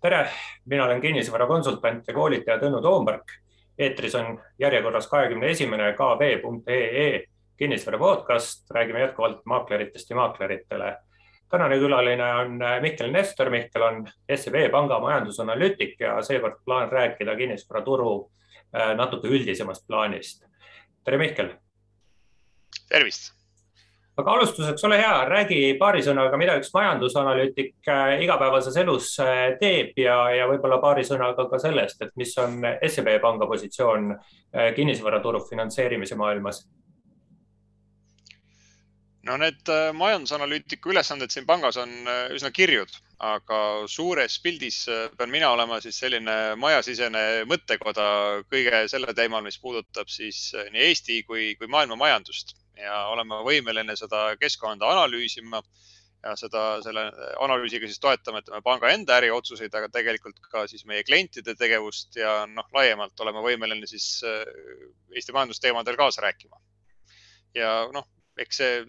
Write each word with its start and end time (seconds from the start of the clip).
tere, 0.00 0.30
mina 0.64 0.84
olen 0.84 1.00
kinnisvarakonsultant 1.00 2.08
ja 2.08 2.14
koolitaja 2.14 2.58
Tõnu 2.58 2.82
Toompark. 2.82 3.32
eetris 3.78 4.14
on 4.14 4.40
järjekorras 4.58 5.06
kahekümne 5.06 5.50
esimene 5.50 5.92
kv.ee 5.92 7.24
kinnisvara 7.58 7.98
podcast, 7.98 8.70
räägime 8.70 9.00
jätkuvalt 9.00 9.46
maakleritest 9.46 10.10
ja 10.10 10.16
maakleritele. 10.16 10.96
tänane 11.50 11.78
külaline 11.78 12.34
on 12.34 12.58
Mihkel 12.80 13.12
Nestor, 13.12 13.50
Mihkel 13.50 13.82
on 13.82 14.06
SEB 14.34 14.70
panga 14.70 15.00
majandusanalüütik 15.00 16.00
ja 16.00 16.22
seekord 16.22 16.54
plaan 16.64 16.92
rääkida 16.92 17.36
kinnisvaraturu 17.36 18.30
äh, 18.74 18.96
natuke 18.96 19.28
üldisemast 19.28 19.86
plaanist. 19.86 20.44
tere, 21.04 21.18
Mihkel. 21.18 21.50
tervist 22.88 23.37
aga 24.18 24.32
alustuseks 24.34 24.84
ole 24.84 24.98
hea, 24.98 25.18
räägi 25.30 25.58
paari 25.78 26.00
sõnaga, 26.02 26.38
mida 26.40 26.56
üks 26.58 26.72
majandusanalüütik 26.74 27.90
äh, 27.90 28.16
igapäevases 28.24 28.78
elus 28.82 29.12
äh, 29.22 29.52
teeb 29.60 29.98
ja, 30.02 30.16
ja 30.34 30.48
võib-olla 30.50 30.80
paari 30.82 31.04
sõnaga 31.06 31.46
ka 31.50 31.60
sellest, 31.62 32.02
et 32.02 32.10
mis 32.18 32.34
on 32.42 32.58
SEB 32.66 33.12
panga 33.22 33.46
positsioon 33.46 34.10
äh, 34.16 34.72
kinnisvaraturu 34.74 35.44
finantseerimise 35.46 36.18
maailmas. 36.18 36.64
No 39.28 39.36
need 39.36 39.68
majandusanalüütiku 39.92 40.88
ülesanded 40.94 41.28
siin 41.28 41.44
pangas 41.44 41.76
on 41.76 41.90
üsna 42.32 42.48
kirjud, 42.54 42.88
aga 43.20 43.58
suures 43.90 44.38
pildis 44.40 44.78
pean 45.18 45.28
mina 45.28 45.50
olema 45.52 45.82
siis 45.84 45.98
selline 46.00 46.36
majasisene 46.56 47.24
mõttekoda 47.50 48.06
kõige 48.48 48.86
selle 48.88 49.12
teemal, 49.18 49.44
mis 49.44 49.60
puudutab 49.60 50.08
siis 50.08 50.54
nii 50.72 50.86
Eesti 50.86 51.20
kui, 51.28 51.50
kui 51.60 51.68
maailma 51.68 51.98
majandust 52.00 52.56
ja 52.78 53.04
olema 53.12 53.42
võimeline 53.46 53.96
seda 53.98 54.32
keskkonda 54.40 54.88
analüüsima 54.94 55.62
ja 56.24 56.34
seda, 56.38 56.62
selle 56.82 57.04
analüüsiga 57.44 57.86
siis 57.86 58.00
toetama, 58.02 58.42
ütleme 58.42 58.62
panga 58.66 58.90
enda 58.90 59.18
äriotsuseid, 59.20 59.74
aga 59.74 59.90
tegelikult 59.94 60.40
ka 60.50 60.64
siis 60.70 60.84
meie 60.88 61.04
klientide 61.06 61.54
tegevust 61.58 62.18
ja 62.18 62.40
noh, 62.50 62.66
laiemalt 62.74 63.20
olema 63.22 63.42
võimeline 63.44 63.86
siis 63.90 64.08
äh, 64.26 64.42
Eesti 65.14 65.34
majandusteemadel 65.36 65.98
kaasa 65.98 66.26
rääkima. 66.26 66.58
ja 67.54 67.72
noh, 67.94 68.06
eks 68.38 68.60
see 68.62 68.82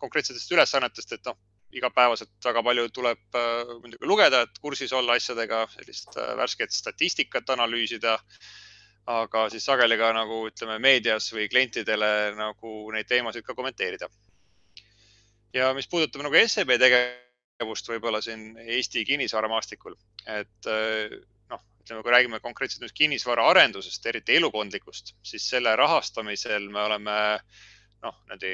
konkreetsetest 0.00 0.52
ülesannetest, 0.52 1.12
et 1.16 1.28
noh, 1.28 1.36
igapäevaselt 1.76 2.32
väga 2.44 2.62
palju 2.66 2.88
tuleb 2.94 3.38
äh, 3.38 3.76
muidugi 3.82 4.08
lugeda, 4.08 4.42
et 4.46 4.58
kursis 4.62 4.92
olla 4.96 5.18
asjadega, 5.20 5.66
sellist 5.76 6.16
äh, 6.16 6.32
värsket 6.40 6.74
statistikat 6.74 7.52
analüüsida 7.54 8.16
aga 9.08 9.46
siis 9.50 9.64
sageli 9.64 9.96
ka 10.00 10.12
nagu 10.16 10.42
ütleme 10.48 10.78
meedias 10.82 11.30
või 11.32 11.48
klientidele 11.50 12.34
nagu 12.36 12.74
neid 12.94 13.08
teemasid 13.08 13.44
ka 13.46 13.54
kommenteerida. 13.54 14.08
ja 15.54 15.72
mis 15.74 15.88
puudutab 15.88 16.22
nagu 16.22 16.36
SEB 16.46 16.76
tegevust 16.78 17.88
võib-olla 17.88 18.20
siin 18.22 18.56
Eesti 18.58 19.04
kinnisvaramaastikul, 19.04 19.96
et 20.26 20.68
eh, 20.70 21.16
noh, 21.50 21.64
ütleme, 21.82 22.02
kui 22.02 22.12
räägime 22.12 22.40
konkreetselt 22.40 22.84
nüüd 22.84 22.94
kinnisvaraarendusest, 22.94 24.06
eriti 24.06 24.36
elukondlikust, 24.36 25.16
siis 25.22 25.48
selle 25.48 25.74
rahastamisel 25.76 26.68
me 26.68 26.84
oleme 26.84 27.18
noh, 28.00 28.14
niimoodi 28.28 28.52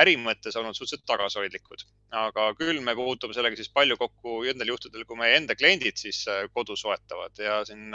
äri 0.00 0.14
mõttes 0.16 0.56
olnud 0.56 0.76
suhteliselt 0.76 1.04
tagasihoidlikud, 1.08 1.82
aga 2.16 2.46
küll 2.56 2.80
me 2.80 2.94
puutume 2.96 3.34
sellega 3.36 3.58
siis 3.58 3.72
palju 3.74 3.98
kokku 4.00 4.38
nendel 4.46 4.72
juhtudel, 4.72 5.04
kui 5.04 5.18
meie 5.18 5.36
enda 5.40 5.56
kliendid 5.58 5.98
siis 6.00 6.22
eh, 6.30 6.46
kodu 6.54 6.76
soetavad 6.76 7.42
ja 7.42 7.64
siin 7.66 7.90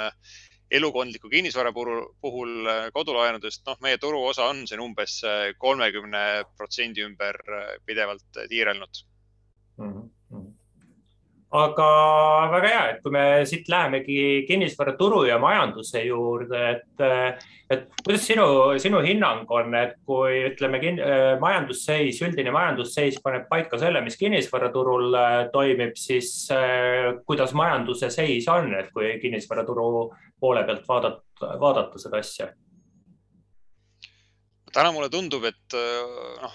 elukondliku 0.71 1.29
kinnisvara 1.29 1.73
puhul, 1.75 2.05
puhul 2.21 2.67
äh, 2.67 2.85
kodulaenudest, 2.95 3.65
noh, 3.67 3.77
meie 3.83 3.97
turuosa 3.97 4.47
on 4.51 4.63
siin 4.67 4.81
umbes 4.83 5.19
äh, 5.27 5.51
kolmekümne 5.59 6.23
protsendi 6.57 7.03
ümber 7.03 7.39
äh, 7.57 7.75
pidevalt 7.85 8.25
tiirelnud 8.49 9.03
mm. 9.77 9.91
-hmm. 9.91 10.09
Aga 11.51 11.87
väga 12.51 12.69
hea, 12.69 12.83
et 12.93 12.99
kui 13.03 13.11
me 13.11 13.23
siit 13.47 13.67
lähemegi 13.71 14.45
kinnisvaraturu 14.47 15.25
ja 15.27 15.37
majanduse 15.41 16.05
juurde, 16.05 16.61
et, 16.77 17.03
et 17.73 17.83
kuidas 17.99 18.23
sinu, 18.29 18.45
sinu 18.79 19.01
hinnang 19.03 19.51
on, 19.51 19.75
et 19.75 19.97
kui 20.07 20.45
ütleme, 20.47 20.79
majandusseis, 21.43 22.21
üldine 22.23 22.53
majandusseis 22.55 23.19
paneb 23.23 23.49
paika 23.51 23.79
selle, 23.81 24.03
mis 24.05 24.15
kinnisvaraturul 24.21 25.19
toimib, 25.51 25.99
siis 25.99 26.31
kuidas 27.27 27.55
majanduse 27.57 28.11
seis 28.13 28.47
on, 28.51 28.71
et 28.79 28.91
kui 28.95 29.17
kinnisvaraturu 29.19 29.91
poole 30.39 30.63
pealt 30.67 30.87
vaadata, 30.87 31.53
vaadata 31.59 32.01
seda 32.01 32.23
asja? 32.23 32.51
täna 34.71 34.93
mulle 34.95 35.09
tundub, 35.11 35.43
et 35.43 35.75
noh, 36.39 36.53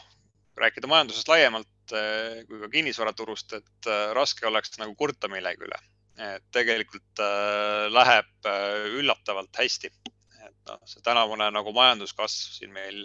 rääkida 0.57 0.89
majandusest 0.89 1.29
laiemalt 1.29 1.69
kui 1.93 2.61
ka 2.63 2.71
kinnisvaraturust, 2.73 3.57
et 3.59 3.91
raske 4.17 4.47
oleks 4.49 4.77
nagu 4.81 4.95
kurta 4.99 5.31
millegi 5.33 5.67
üle. 5.69 5.79
et 6.17 6.45
tegelikult 6.53 7.21
läheb 7.93 8.47
üllatavalt 8.97 9.59
hästi. 9.61 9.91
et 10.47 10.71
noh, 10.71 10.81
see 10.89 11.03
tänavune 11.05 11.51
nagu 11.53 11.73
majanduskasv 11.77 12.55
siin 12.59 12.73
meil 12.73 13.05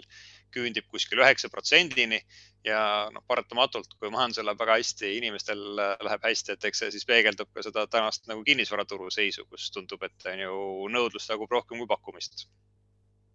küündib 0.54 0.88
kuskil 0.92 1.20
üheksa 1.22 1.50
protsendini 1.52 2.20
ja 2.66 2.82
noh, 3.14 3.24
paratamatult, 3.28 3.96
kui 3.98 4.10
majandusel 4.14 4.46
läheb 4.48 4.60
väga 4.62 4.78
hästi, 4.80 5.12
inimestel 5.18 5.62
äh, 5.84 5.94
läheb 6.06 6.26
hästi, 6.28 6.56
et 6.56 6.66
eks 6.70 6.84
see 6.84 6.92
siis 6.96 7.08
peegeldub 7.08 7.50
ka 7.54 7.64
seda 7.66 7.86
tänast 7.90 8.28
nagu 8.30 8.44
kinnisvaraturu 8.46 9.10
seisu, 9.14 9.46
kus 9.50 9.70
tundub, 9.74 10.04
et 10.08 10.28
on 10.34 10.44
ju 10.46 10.58
nõudlust 10.96 11.32
jagub 11.34 11.50
rohkem 11.56 11.82
kui 11.82 11.90
pakkumist 11.94 12.46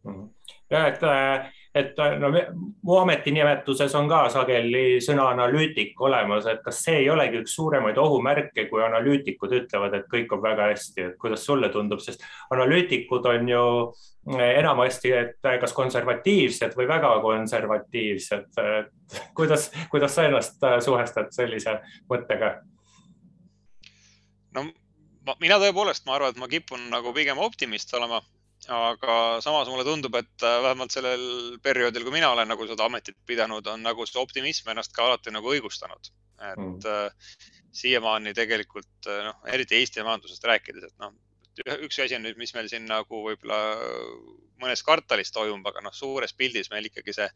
Mhm. 0.08 0.28
ja 0.70 0.88
et, 0.88 1.02
et 1.78 2.00
no 2.20 2.30
mu 2.32 2.98
ametinimetuses 3.02 3.94
on 4.00 4.10
ka 4.10 4.24
sageli 4.34 5.00
sõna 5.04 5.30
analüütik 5.34 6.00
olemas, 6.02 6.48
et 6.50 6.62
kas 6.66 6.82
see 6.86 7.02
ei 7.04 7.10
olegi 7.14 7.42
üks 7.44 7.56
suuremaid 7.58 7.98
ohumärke, 8.02 8.68
kui 8.72 8.84
analüütikud 8.84 9.54
ütlevad, 9.62 9.96
et 9.98 10.08
kõik 10.12 10.34
on 10.36 10.44
väga 10.44 10.70
hästi, 10.72 11.08
et 11.10 11.18
kuidas 11.22 11.46
sulle 11.46 11.70
tundub, 11.74 12.02
sest 12.04 12.24
analüütikud 12.54 13.28
on 13.34 13.52
ju 13.52 13.66
enamasti, 14.38 15.12
et 15.16 15.52
kas 15.62 15.74
konservatiivsed 15.74 16.76
või 16.78 16.88
väga 16.90 17.14
konservatiivsed. 17.24 18.50
kuidas, 19.38 19.70
kuidas 19.92 20.16
sa 20.16 20.28
ennast 20.28 20.66
suhestad 20.84 21.32
sellise 21.36 21.80
mõttega? 22.10 22.58
no 24.58 24.66
mina 25.40 25.60
tõepoolest, 25.62 26.06
ma 26.08 26.18
arvan, 26.18 26.34
et 26.34 26.42
ma 26.42 26.50
kipun 26.52 26.90
nagu 26.92 27.14
pigem 27.16 27.40
optimist 27.44 27.94
olema 27.94 28.22
aga 28.74 29.18
samas 29.44 29.70
mulle 29.72 29.86
tundub, 29.88 30.16
et 30.20 30.46
äh, 30.46 30.58
vähemalt 30.66 30.94
sellel 30.94 31.58
perioodil, 31.64 32.06
kui 32.08 32.16
mina 32.16 32.32
olen 32.34 32.50
nagu 32.52 32.68
seda 32.70 32.88
ametit 32.90 33.18
pidanud, 33.30 33.68
on 33.74 33.86
nagu 33.86 34.08
see 34.10 34.20
optimism 34.22 34.72
ennast 34.74 34.96
ka 34.96 35.06
alati 35.06 35.34
nagu 35.36 35.54
õigustanud. 35.54 36.12
et 36.38 36.60
mm. 36.62 37.16
siiamaani 37.74 38.34
tegelikult 38.38 39.10
äh, 39.10 39.24
noh, 39.30 39.40
eriti 39.54 39.78
Eesti 39.80 40.04
majandusest 40.06 40.44
rääkides, 40.46 40.90
et 40.90 41.00
noh, 41.02 41.16
üks 41.88 41.98
asi 42.04 42.18
on 42.18 42.26
nüüd, 42.26 42.38
mis 42.38 42.54
meil 42.54 42.70
siin 42.70 42.86
nagu 42.90 43.24
võib-olla 43.30 43.62
mõnes 44.62 44.84
kvartalis 44.86 45.32
toimub, 45.36 45.66
aga 45.70 45.84
noh, 45.86 45.94
suures 45.96 46.34
pildis 46.38 46.72
meil 46.74 46.90
ikkagi 46.90 47.16
see 47.16 47.28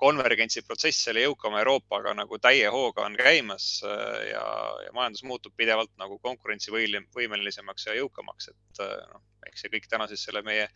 konvergentsi 0.00 0.64
protsess 0.66 1.06
selle 1.06 1.24
jõukama 1.24 1.60
Euroopaga 1.62 2.14
nagu 2.18 2.38
täie 2.42 2.70
hooga 2.72 3.04
on 3.06 3.18
käimas 3.18 3.68
äh, 3.86 4.30
ja, 4.32 4.46
ja 4.86 4.94
majandus 4.96 5.24
muutub 5.28 5.54
pidevalt 5.56 5.92
nagu 6.00 6.18
konkurentsivõimelisemaks 6.24 7.90
ja 7.90 7.98
jõukamaks, 8.00 8.50
et 8.54 8.82
äh, 8.86 8.96
noh, 9.12 9.22
eks 9.50 9.66
see 9.66 9.76
kõik 9.76 9.90
täna 9.90 10.08
siis 10.10 10.24
selle 10.26 10.42
meie 10.46 10.66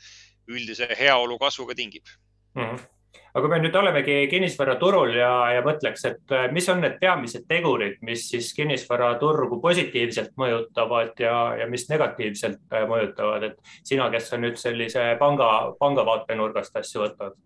üldise 0.48 0.88
heaolu 0.98 1.38
kasvuga 1.40 1.76
tingib 1.78 2.06
mm. 2.54 2.62
-hmm 2.62 2.97
aga 3.32 3.42
kui 3.44 3.50
me 3.52 3.58
nüüd 3.62 3.76
olemegi 3.80 4.16
kinnisvaraturul 4.32 5.14
ja, 5.18 5.32
ja 5.54 5.64
mõtleks, 5.66 6.04
et 6.08 6.34
äh, 6.34 6.46
mis 6.54 6.68
on 6.72 6.82
need 6.84 6.96
peamised 7.02 7.46
tegurid, 7.50 7.98
mis 8.06 8.28
siis 8.30 8.50
kinnisvaraturgu 8.56 9.60
positiivselt 9.64 10.34
mõjutavad 10.40 11.18
ja, 11.22 11.34
ja 11.60 11.68
mis 11.70 11.88
negatiivselt 11.90 12.64
äh, 12.72 12.86
mõjutavad, 12.90 13.50
et 13.50 13.76
sina, 13.82 14.08
kes 14.14 14.30
sa 14.32 14.40
nüüd 14.40 14.58
sellise 14.60 15.10
panga, 15.20 15.50
panga 15.80 16.06
vaatenurgast 16.08 16.76
asju 16.82 17.04
võtad? 17.06 17.38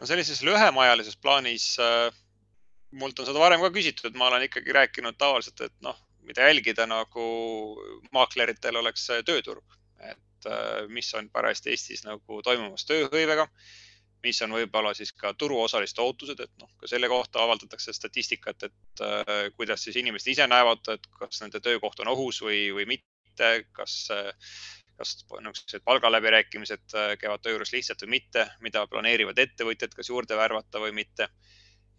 no 0.00 0.08
sellises 0.08 0.42
lühemaajalises 0.42 1.14
plaanis 1.22 1.76
äh, 1.78 2.08
mult 2.92 3.18
on 3.18 3.28
seda 3.28 3.40
varem 3.40 3.62
ka 3.62 3.70
küsitud, 3.72 4.16
ma 4.18 4.28
olen 4.28 4.46
ikkagi 4.46 4.74
rääkinud 4.76 5.16
tavaliselt, 5.18 5.60
et 5.64 5.74
noh, 5.84 5.96
mida 6.26 6.48
jälgida 6.48 6.86
nagu 6.86 7.24
maakleritel 8.14 8.78
oleks 8.82 9.08
tööturg, 9.26 9.64
et 10.02 10.20
et 10.42 10.52
äh, 10.52 10.88
mis 10.88 11.14
on 11.14 11.30
parajasti 11.30 11.70
Eestis 11.70 12.04
nagu 12.04 12.42
toimumas 12.42 12.84
tööhõivega, 12.88 13.46
mis 14.22 14.38
on 14.42 14.54
võib-olla 14.54 14.92
siis 14.94 15.12
ka 15.18 15.32
turuosaliste 15.34 16.02
ootused, 16.02 16.40
et 16.40 16.52
noh, 16.60 16.70
ka 16.78 16.90
selle 16.90 17.08
kohta 17.10 17.42
avaldatakse 17.42 17.94
statistikat, 17.94 18.68
et 18.68 19.02
äh, 19.06 19.48
kuidas 19.56 19.84
siis 19.84 19.98
inimesed 20.02 20.34
ise 20.34 20.46
näevad, 20.46 20.84
et 20.94 21.08
kas 21.18 21.42
nende 21.42 21.60
töökoht 21.60 22.00
on 22.00 22.12
ohus 22.14 22.42
või, 22.42 22.68
või 22.74 22.86
mitte, 22.96 23.52
kas 23.72 24.12
kas 25.02 25.16
niisugused 25.24 25.82
palgaläbirääkimised 25.84 26.94
äh, 26.94 27.16
käivad 27.18 27.42
töö 27.42 27.56
juures 27.56 27.72
lihtsalt 27.72 28.04
või 28.04 28.18
mitte, 28.18 28.46
mida 28.60 28.84
planeerivad 28.86 29.38
ettevõtjad, 29.38 29.94
kas 29.96 30.10
juurde 30.12 30.36
värvata 30.38 30.82
või 30.82 30.92
mitte 30.94 31.28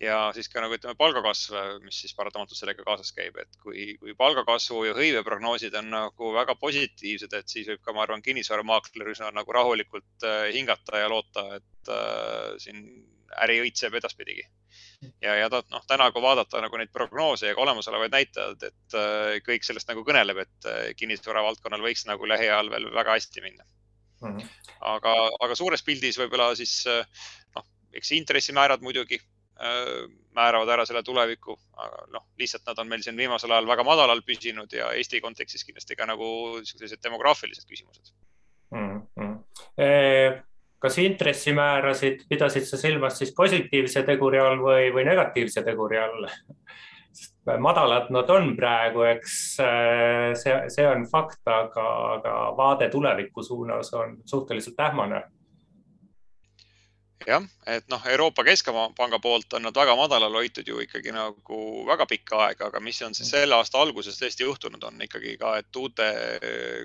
ja 0.03 0.17
siis 0.35 0.49
ka 0.51 0.61
nagu 0.63 0.75
ütleme, 0.77 0.95
palgakasv, 0.99 1.55
mis 1.83 1.99
siis 2.03 2.13
paratamatult 2.17 2.57
sellega 2.57 2.83
kaasas 2.85 3.13
käib, 3.15 3.37
et 3.41 3.57
kui, 3.63 3.93
kui 4.01 4.15
palgakasvu 4.17 4.83
ja 4.87 4.95
hõive 4.97 5.23
prognoosid 5.25 5.75
on 5.79 5.89
nagu 5.93 6.33
väga 6.35 6.55
positiivsed, 6.59 7.33
et 7.37 7.49
siis 7.49 7.69
võib 7.71 7.81
ka, 7.83 7.95
ma 7.95 8.03
arvan, 8.05 8.23
kinnisvaramaakler 8.25 9.13
üsna 9.13 9.31
nagu 9.35 9.55
rahulikult 9.55 10.27
äh, 10.27 10.49
hingata 10.55 11.03
ja 11.03 11.09
loota, 11.11 11.47
et 11.59 11.93
äh, 11.93 12.53
siin 12.63 12.85
äri 13.43 13.59
õitseb 13.63 13.95
edaspidigi. 13.97 14.45
ja, 15.23 15.35
ja 15.39 15.49
ta 15.49 15.63
noh, 15.73 15.83
täna, 15.89 16.11
kui 16.13 16.21
vaadata 16.21 16.61
nagu 16.61 16.77
neid 16.77 16.91
prognoose 16.93 17.49
ja 17.49 17.55
ka 17.57 17.63
olemasolevaid 17.65 18.13
näitajaid, 18.13 18.65
et 18.69 18.97
kõik 19.47 19.65
sellest 19.65 19.89
nagu 19.89 20.05
kõneleb, 20.05 20.43
et 20.45 20.69
kinnisvara 20.99 21.41
valdkonnal 21.47 21.81
võiks 21.81 22.05
nagu 22.09 22.29
lähiajal 22.29 22.69
veel 22.69 22.87
väga 22.93 23.17
hästi 23.17 23.43
minna 23.43 23.65
mm. 23.65 24.37
-hmm. 24.37 24.53
aga, 24.93 25.15
aga 25.47 25.57
suures 25.57 25.81
pildis 25.83 26.19
võib-olla 26.21 26.53
siis 26.55 26.83
noh, 26.85 27.65
eks 27.97 28.13
intressimäärad 28.19 28.85
muidugi 28.85 29.17
Äh, 29.17 29.32
määravad 30.35 30.69
ära 30.75 30.85
selle 30.85 31.03
tuleviku, 31.05 31.55
aga 31.77 32.05
noh, 32.13 32.25
lihtsalt 32.39 32.65
nad 32.67 32.79
on 32.81 32.89
meil 32.89 33.03
siin 33.05 33.17
viimasel 33.17 33.51
ajal 33.53 33.67
väga 33.69 33.85
madalal 33.87 34.23
püsinud 34.25 34.71
ja 34.73 34.91
Eesti 34.97 35.21
kontekstis 35.21 35.65
kindlasti 35.67 35.97
ka 35.99 36.07
nagu 36.09 36.27
sellised 36.65 37.03
demograafilised 37.03 37.69
küsimused 37.69 38.13
mm. 38.73 39.01
-hmm. 39.19 40.39
kas 40.79 40.97
intressimäärasid 40.97 42.25
pidasid 42.29 42.65
sa 42.65 42.77
silmas 42.77 43.17
siis 43.17 43.33
positiivse 43.35 44.03
teguri 44.03 44.39
all 44.39 44.57
või, 44.57 44.89
või 44.95 45.05
negatiivse 45.05 45.63
teguri 45.63 46.01
all? 46.01 46.27
madalad 47.59 48.09
nad 48.09 48.29
on 48.29 48.55
praegu, 48.57 49.03
eks 49.05 49.59
äh, 49.59 50.33
see, 50.39 50.55
see 50.73 50.85
on 50.87 51.05
fakt, 51.11 51.41
aga, 51.45 51.85
aga 52.15 52.35
vaade 52.57 52.89
tuleviku 52.89 53.43
suunas 53.43 53.93
on 53.93 54.17
suhteliselt 54.25 54.79
ähmane 54.79 55.21
jah, 57.27 57.45
et 57.67 57.87
noh, 57.91 58.01
Euroopa 58.13 58.43
Keskpanga 58.43 59.19
poolt 59.23 59.53
on 59.57 59.65
nad 59.67 59.75
väga 59.75 59.95
madalal 59.99 60.35
hoitud 60.39 60.67
ju 60.67 60.79
ikkagi 60.83 61.13
nagu 61.15 61.59
väga 61.87 62.07
pikka 62.09 62.39
aega, 62.47 62.69
aga 62.69 62.81
mis 62.83 63.01
on 63.01 63.15
siis 63.15 63.27
mm. 63.27 63.31
selle 63.31 63.57
aasta 63.57 63.81
alguses 63.81 64.19
tõesti 64.19 64.47
juhtunud, 64.47 64.83
on 64.83 65.01
ikkagi 65.07 65.35
ka, 65.41 65.57
et 65.61 65.81
uute 65.81 66.09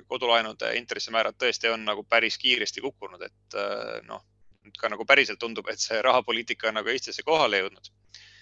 kodulaenude 0.09 0.75
intressimäärad 0.81 1.39
tõesti 1.39 1.73
on 1.73 1.87
nagu 1.89 2.05
päris 2.09 2.39
kiiresti 2.39 2.85
kukkunud, 2.85 3.23
et 3.23 3.61
noh, 4.09 4.25
ka 4.79 4.91
nagu 4.93 5.07
päriselt 5.09 5.41
tundub, 5.41 5.69
et 5.73 5.81
see 5.81 6.03
rahapoliitika 6.03 6.71
on 6.71 6.81
nagu 6.81 6.93
Eestisse 6.93 7.25
kohale 7.27 7.65
jõudnud 7.65 7.93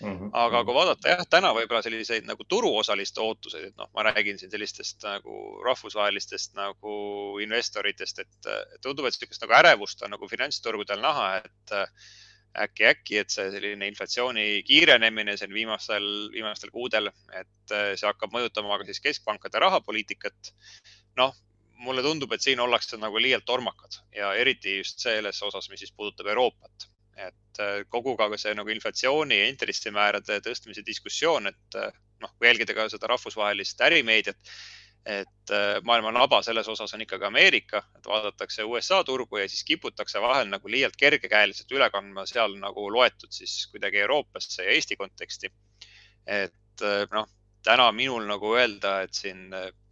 Mm 0.00 0.18
-hmm. 0.18 0.30
aga 0.32 0.60
kui 0.64 0.74
vaadata 0.76 1.08
jah, 1.08 1.22
täna 1.30 1.54
võib-olla 1.56 1.80
selliseid 1.82 2.26
nagu 2.28 2.44
turuosaliste 2.44 3.20
ootuseid, 3.20 3.70
et 3.70 3.76
noh, 3.80 3.88
ma 3.94 4.02
räägin 4.04 4.38
siin 4.38 4.50
sellistest 4.52 5.06
nagu 5.08 5.36
rahvusvahelistest 5.64 6.52
nagu 6.54 6.96
investoritest, 7.40 8.18
et 8.18 8.50
tundub, 8.82 9.06
et 9.06 9.16
niisugust 9.16 9.44
nagu 9.46 9.56
ärevust 9.56 10.02
on 10.02 10.12
nagu 10.12 10.28
finantsturgudel 10.28 11.00
näha, 11.00 11.30
et 11.36 11.74
äkki, 12.56 12.84
äkki, 12.90 13.18
et 13.22 13.32
see 13.32 13.48
selline 13.54 13.88
inflatsiooni 13.88 14.62
kiirenemine 14.68 15.36
siin 15.36 15.54
viimastel, 15.54 16.06
viimastel 16.32 16.72
kuudel, 16.74 17.08
et 17.40 17.74
see 17.96 18.06
hakkab 18.06 18.36
mõjutama 18.36 18.78
ka 18.78 18.88
siis 18.88 19.00
keskpankade 19.04 19.64
rahapoliitikat. 19.64 20.52
noh, 21.16 21.32
mulle 21.80 22.02
tundub, 22.04 22.32
et 22.32 22.44
siin 22.44 22.60
ollakse 22.60 22.96
nagu 23.00 23.20
liialt 23.20 23.44
tormakad 23.48 23.96
ja 24.16 24.34
eriti 24.34 24.76
just 24.78 25.00
selles 25.00 25.42
osas, 25.42 25.70
mis 25.70 25.80
siis 25.80 25.92
puudutab 25.92 26.28
Euroopat 26.32 26.88
et 27.16 27.60
äh, 27.60 27.82
kogu 27.88 28.16
ka 28.16 28.28
see 28.36 28.54
nagu 28.54 28.70
inflatsiooni 28.72 29.40
ja 29.40 29.50
intressimäärade 29.50 30.40
tõstmise 30.44 30.84
diskussioon, 30.86 31.48
et 31.52 31.78
äh, 31.80 31.92
noh, 32.22 32.32
kui 32.36 32.48
jälgida 32.48 32.76
ka 32.76 32.88
seda 32.92 33.08
rahvusvahelist 33.12 33.80
ärimeediat, 33.86 34.52
et 35.06 35.54
äh, 35.54 35.78
maailma 35.86 36.12
naba 36.12 36.42
selles 36.42 36.68
osas 36.68 36.92
on 36.94 37.04
ikkagi 37.04 37.28
Ameerika, 37.28 37.84
et 37.96 38.08
vaadatakse 38.10 38.66
USA 38.68 39.02
turgu 39.06 39.40
ja 39.40 39.48
siis 39.48 39.64
kiputakse 39.64 40.20
vahel 40.20 40.50
nagu 40.50 40.68
liialt 40.68 40.98
kergekäeliselt 41.00 41.72
üle 41.72 41.88
kandma 41.94 42.26
seal 42.28 42.58
nagu 42.60 42.88
loetud 42.92 43.32
siis 43.32 43.64
kuidagi 43.72 44.02
Euroopasse 44.04 44.66
ja 44.66 44.76
Eesti 44.76 44.98
konteksti. 45.00 45.52
et 46.26 46.82
noh, 47.12 47.28
täna 47.64 47.86
minul 47.92 48.26
nagu 48.26 48.50
öelda, 48.58 49.00
et 49.06 49.14
siin 49.14 49.46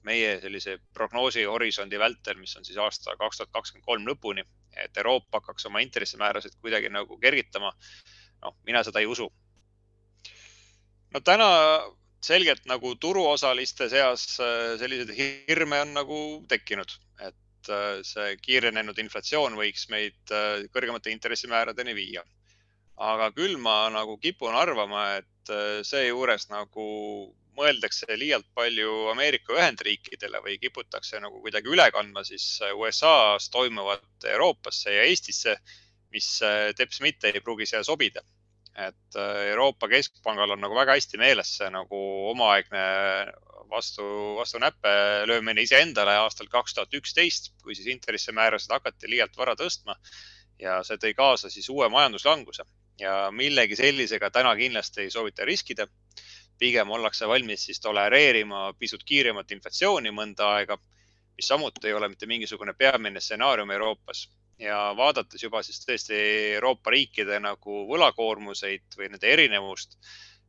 meie 0.04 0.34
sellise 0.42 0.76
prognoosi 0.92 1.44
horisondi 1.48 1.98
vältel, 1.98 2.36
mis 2.42 2.56
on 2.58 2.66
siis 2.66 2.78
aasta 2.82 3.14
kaks 3.16 3.38
tuhat 3.38 3.52
kakskümmend 3.54 3.86
kolm 3.86 4.08
lõpuni, 4.08 4.44
et 4.82 4.96
Euroopa 4.96 5.40
hakkaks 5.40 5.66
oma 5.70 5.82
intressimäärasid 5.84 6.56
kuidagi 6.60 6.88
nagu 6.88 7.18
kergitama. 7.18 7.72
noh, 8.42 8.56
mina 8.66 8.82
seda 8.82 9.00
ei 9.00 9.06
usu. 9.06 9.32
no 11.14 11.20
täna 11.20 11.50
selgelt 12.24 12.64
nagu 12.70 12.94
turuosaliste 13.00 13.88
seas 13.92 14.38
äh, 14.40 14.74
selliseid 14.80 15.12
hirme 15.48 15.80
on 15.84 15.92
nagu 15.98 16.20
tekkinud, 16.48 16.96
et 17.20 17.70
äh, 17.72 18.00
see 18.06 18.36
kiirenenud 18.42 18.98
inflatsioon 19.02 19.58
võiks 19.60 19.88
meid 19.92 20.32
äh, 20.32 20.64
kõrgemate 20.74 21.12
intressimääradeni 21.12 21.96
viia. 21.96 22.24
aga 22.96 23.32
küll 23.34 23.56
ma 23.58 23.88
nagu 23.90 24.14
kipun 24.22 24.54
arvama, 24.54 25.16
et 25.18 25.50
seejuures 25.82 26.44
nagu 26.52 26.84
mõeldakse 27.56 28.18
liialt 28.18 28.46
palju 28.54 29.08
Ameerika 29.12 29.54
Ühendriikidele 29.56 30.40
või 30.44 30.58
kiputakse 30.62 31.20
nagu 31.22 31.40
kuidagi 31.42 31.70
üle 31.70 31.86
kandma 31.94 32.24
siis 32.26 32.46
USA-s 32.74 33.50
toimuvat 33.54 34.28
Euroopasse 34.30 34.94
ja 34.94 35.04
Eestisse, 35.08 35.56
mis 36.14 36.28
äh, 36.46 36.70
teps 36.78 37.00
mitte 37.04 37.30
ei 37.30 37.42
pruugi 37.44 37.66
siia 37.70 37.84
sobida. 37.84 38.22
et 38.74 39.16
äh, 39.16 39.40
Euroopa 39.52 39.86
Keskpangal 39.88 40.50
on 40.50 40.60
nagu 40.60 40.74
väga 40.74 40.96
hästi 40.96 41.18
meeles 41.18 41.56
see 41.58 41.68
nagu 41.70 41.98
omaaegne 42.32 42.80
vastu, 43.70 44.04
vastu 44.38 44.58
näppe 44.58 44.90
löömine 45.30 45.62
iseendale 45.62 46.16
aastal 46.22 46.48
kaks 46.50 46.74
tuhat 46.74 46.94
üksteist, 46.98 47.52
kui 47.62 47.74
siis 47.74 47.86
intressimäärasid 47.92 48.74
hakati 48.74 49.10
liialt 49.10 49.36
vara 49.36 49.54
tõstma 49.54 49.94
ja 50.58 50.80
see 50.82 50.98
tõi 51.02 51.14
kaasa 51.14 51.50
siis 51.50 51.68
uue 51.70 51.88
majanduslanguse 51.88 52.66
ja 53.00 53.30
millegi 53.34 53.76
sellisega 53.78 54.30
täna 54.30 54.54
kindlasti 54.56 55.06
ei 55.06 55.10
soovita 55.10 55.46
riskida 55.46 55.86
pigem 56.64 56.90
ollakse 56.96 57.28
valmis 57.28 57.66
siis 57.68 57.80
tolereerima 57.84 58.70
pisut 58.78 59.04
kiiremat 59.04 59.52
inflatsiooni 59.56 60.12
mõnda 60.16 60.48
aega, 60.56 60.78
mis 61.36 61.50
samuti 61.50 61.90
ei 61.90 61.96
ole 61.98 62.08
mitte 62.08 62.28
mingisugune 62.30 62.72
peamine 62.78 63.20
stsenaarium 63.20 63.74
Euroopas. 63.76 64.28
ja 64.58 64.94
vaadates 64.96 65.42
juba 65.42 65.64
siis 65.66 65.80
tõesti 65.82 66.18
Euroopa 66.54 66.92
riikide 66.94 67.40
nagu 67.42 67.80
võlakoormuseid 67.88 68.94
või 68.96 69.08
nende 69.10 69.32
erinevust, 69.32 69.96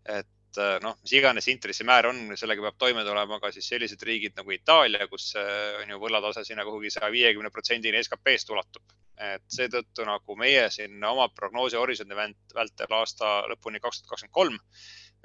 et 0.05 0.59
noh, 0.83 0.93
mis 1.01 1.13
iganes 1.17 1.47
intressimäär 1.51 2.05
on, 2.11 2.19
sellega 2.37 2.67
peab 2.67 2.77
toime 2.83 3.01
tulema 3.03 3.39
ka 3.41 3.49
siis 3.51 3.65
sellised 3.71 4.03
riigid 4.07 4.37
nagu 4.37 4.53
Itaalia, 4.53 5.07
kus 5.09 5.31
on 5.39 5.89
ju 5.89 5.97
võlatase 6.03 6.45
sinna 6.45 6.63
kuhugi 6.67 6.93
saja 6.93 7.09
viiekümne 7.11 7.49
protsendini 7.51 8.03
SKP-st 8.03 8.53
ulatub. 8.53 8.93
et 9.15 9.43
seetõttu 9.47 10.03
nagu 10.05 10.35
meie 10.35 10.69
siin 10.69 11.03
oma 11.07 11.29
prognoosi 11.31 11.77
horisondi 11.79 12.15
vältel 12.15 12.95
aasta 12.97 13.29
lõpuni 13.47 13.79
kaks 13.79 14.01
tuhat 14.01 14.09
kakskümmend 14.09 14.33
kolm 14.35 14.57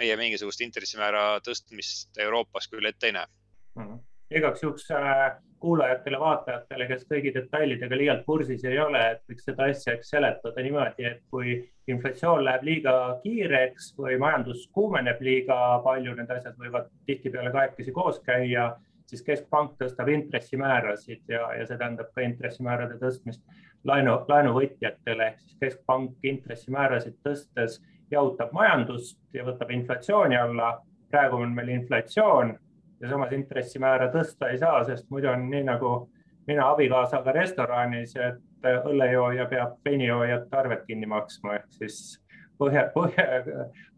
meie 0.00 0.16
mingisugust 0.20 0.64
intressimäära 0.64 1.24
tõstmist 1.46 2.18
Euroopas 2.24 2.68
küll 2.72 2.88
ette 2.88 3.10
ei 3.10 3.16
näe 3.18 3.28
mm. 3.76 3.84
-hmm. 3.84 4.02
igaks 4.40 4.62
juhuks 4.62 4.90
äh, 4.96 5.38
kuulajatele-vaatajatele, 5.60 6.86
kes 6.88 7.02
kõigi 7.10 7.32
detailidega 7.34 7.96
liialt 7.96 8.22
kursis 8.24 8.64
ei 8.64 8.78
ole, 8.80 9.00
et 9.12 9.22
võiks 9.28 9.44
seda 9.44 9.66
asja 9.68 9.96
seletada 10.06 10.62
niimoodi, 10.64 11.04
et 11.04 11.20
kui 11.30 11.56
inflatsioon 11.90 12.44
läheb 12.46 12.64
liiga 12.64 12.94
kiireks 13.24 13.90
või 13.98 14.16
majandus 14.22 14.66
kuumeneb 14.76 15.20
liiga 15.24 15.58
palju, 15.84 16.14
need 16.16 16.32
asjad 16.36 16.56
võivad 16.60 16.88
tihtipeale 17.06 17.52
kahekesi 17.52 17.92
koos 17.92 18.22
käia, 18.24 18.70
siis 19.10 19.24
keskpank 19.26 19.76
tõstab 19.80 20.08
intressimäärasid 20.12 21.28
ja, 21.28 21.50
ja 21.58 21.66
see 21.66 21.76
tähendab 21.76 22.12
ka 22.14 22.24
intressimäärade 22.24 22.96
tõstmist 23.02 23.42
laenu, 23.84 24.16
laenuvõtjatele 24.30 25.32
ehk 25.32 25.44
siis 25.44 25.60
keskpank 25.64 26.30
intressimäärasid 26.32 27.18
tõstes 27.26 27.80
jahutab 28.10 28.52
majandust 28.52 29.18
ja 29.34 29.44
võtab 29.46 29.70
inflatsiooni 29.70 30.36
alla. 30.36 30.80
praegu 31.10 31.36
on 31.42 31.54
meil 31.54 31.68
inflatsioon 31.68 32.52
ja 33.00 33.08
samas 33.08 33.32
intressimäära 33.32 34.12
tõsta 34.12 34.50
ei 34.52 34.58
saa, 34.58 34.84
sest 34.84 35.08
muidu 35.10 35.28
on 35.28 35.48
nii 35.50 35.64
nagu 35.66 36.10
mina 36.46 36.68
abikaasaga 36.70 37.32
restoranis, 37.32 38.14
et 38.16 38.68
õllejooja 38.86 39.46
peab 39.50 39.78
veinijoojate 39.84 40.56
arved 40.56 40.84
kinni 40.86 41.06
maksma, 41.10 41.56
ehk 41.58 41.78
siis 41.78 42.20
Põhja, 42.60 42.90
Põhja, 42.92 43.24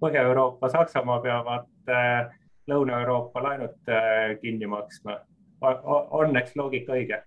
Põhja-Euroopa, 0.01 0.69
Saksamaa 0.71 1.19
peavad 1.21 1.91
äh, 1.91 2.31
Lõuna-Euroopa 2.71 3.43
laenud 3.43 3.91
äh, 3.91 4.37
kinni 4.39 4.69
maksma. 4.71 5.19
Õnneks 5.63 6.55
loogika 6.59 6.95
õige. 6.95 7.19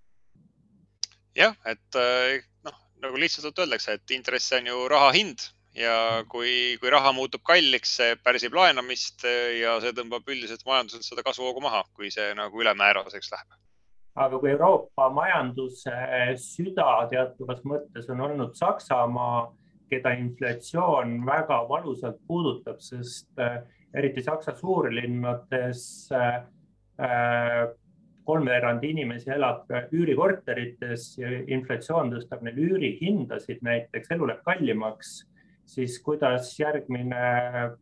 jah, 1.35 1.57
et 1.67 1.99
äh, 1.99 2.39
noh, 2.63 2.79
nagu 3.03 3.19
lihtsalt 3.19 3.59
öeldakse, 3.59 3.97
et 3.99 4.15
intress 4.15 4.55
on 4.55 4.71
ju 4.71 4.87
raha 4.91 5.11
hind 5.11 5.43
ja 5.75 6.23
kui, 6.31 6.77
kui 6.79 6.91
raha 6.93 7.11
muutub 7.15 7.43
kalliks, 7.45 7.97
see 7.99 8.15
pärsib 8.23 8.55
laenamist 8.55 9.25
ja 9.59 9.77
see 9.83 9.93
tõmbab 9.97 10.27
üldiselt 10.31 10.65
majanduselt 10.67 11.07
seda 11.07 11.25
kasvuhoogu 11.25 11.63
maha, 11.65 11.83
kui 11.97 12.11
see 12.13 12.33
nagu 12.37 12.63
ülemääraseks 12.63 13.31
läheb. 13.33 13.59
aga 14.15 14.39
kui 14.39 14.49
Euroopa 14.53 15.09
majanduse 15.11 15.93
süda 16.39 16.87
teatavas 17.11 17.63
mõttes 17.67 18.07
on 18.09 18.21
olnud 18.29 18.55
Saksamaa, 18.55 19.51
keda 19.91 20.15
inflatsioon 20.17 21.19
väga 21.27 21.59
valusalt 21.69 22.21
puudutab, 22.27 22.79
sest 22.79 23.27
äh, 23.39 23.59
eriti 23.93 24.23
Saksa 24.23 24.55
suurlinnades 24.55 26.09
kolmveerand 28.25 28.83
inimesi 28.87 29.29
elab 29.35 29.69
üürikorterites 29.93 31.09
ja 31.19 31.31
inflatsioon 31.51 32.13
tõstab 32.13 32.43
neil 32.45 32.61
üürihindasid 32.69 33.59
näiteks, 33.65 34.13
elu 34.15 34.29
läheb 34.31 34.45
kallimaks 34.47 35.17
siis 35.65 35.97
kuidas 36.03 36.51
järgmine 36.59 37.21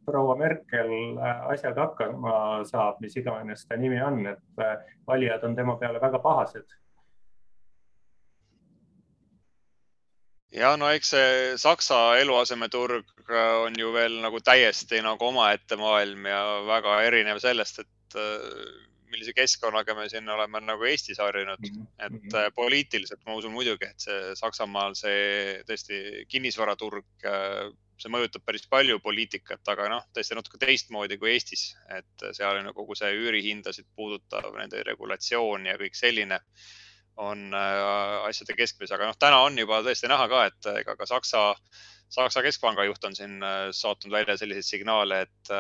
proua 0.06 0.36
Merkel 0.40 0.94
äh, 1.18 1.42
asjaga 1.54 1.90
hakkama 1.90 2.38
saab, 2.70 3.02
mis 3.04 3.18
iganes 3.20 3.66
ta 3.68 3.78
nimi 3.78 4.00
on, 4.02 4.24
et 4.34 4.64
äh, 4.64 4.78
valijad 5.08 5.44
on 5.44 5.56
tema 5.56 5.76
peale 5.82 6.02
väga 6.02 6.20
pahased. 6.20 6.80
ja 10.54 10.76
no 10.78 10.92
eks 10.94 11.10
see 11.10 11.54
Saksa 11.58 12.00
eluasemeturg 12.22 13.32
on 13.66 13.74
ju 13.80 13.90
veel 13.94 14.20
nagu 14.22 14.38
täiesti 14.38 15.00
nagu 15.02 15.26
omaette 15.26 15.76
maailm 15.82 16.28
ja 16.30 16.44
väga 16.68 17.00
erinev 17.08 17.40
sellest, 17.42 17.80
et 17.80 18.20
millise 19.14 19.34
keskkonnaga 19.38 19.96
me 19.98 20.08
siin 20.12 20.28
oleme 20.30 20.62
nagu 20.64 20.88
Eestis 20.90 21.22
harjunud 21.22 21.62
mm. 21.62 21.78
-hmm. 21.78 21.88
et 22.06 22.18
mhm. 22.18 22.36
äh, 22.40 22.50
poliitiliselt 22.56 23.24
ma 23.28 23.38
usun 23.40 23.54
muidugi, 23.54 23.90
et 23.90 24.08
see 24.08 24.36
Saksamaal 24.40 24.98
see 25.00 25.62
tõesti 25.70 26.26
kinnisvaraturg, 26.32 27.08
äh, 27.30 27.72
see 28.02 28.12
mõjutab 28.12 28.44
päris 28.46 28.66
palju 28.70 29.00
poliitikat, 29.00 29.62
aga 29.74 29.90
noh, 29.92 30.06
tõesti 30.16 30.38
natuke 30.38 30.60
teistmoodi 30.62 31.20
kui 31.22 31.34
Eestis, 31.36 31.70
et 31.98 32.28
seal 32.32 32.60
on 32.60 32.72
ju 32.72 32.74
kogu 32.80 32.98
see 33.00 33.14
üürihindasid 33.20 33.88
puudutav, 33.96 34.50
nende 34.58 34.84
regulatsioon 34.84 35.70
ja 35.72 35.78
kõik 35.80 35.96
selline 36.00 36.42
on 37.22 37.54
äh, 37.54 38.28
asjade 38.28 38.58
keskmes, 38.58 38.92
aga 38.92 39.12
noh, 39.12 39.18
täna 39.20 39.44
on 39.46 39.58
juba 39.58 39.84
tõesti 39.86 40.10
näha 40.10 40.28
ka, 40.28 40.46
et 40.50 40.72
ega 40.82 40.98
ka 40.98 41.06
Saksa, 41.06 41.54
Saksa 42.14 42.42
keskpanga 42.46 42.86
juht 42.86 43.06
on 43.06 43.16
siin 43.18 43.40
saatnud 43.74 44.14
välja 44.14 44.38
selliseid 44.38 44.66
signaale, 44.68 45.22
et 45.26 45.52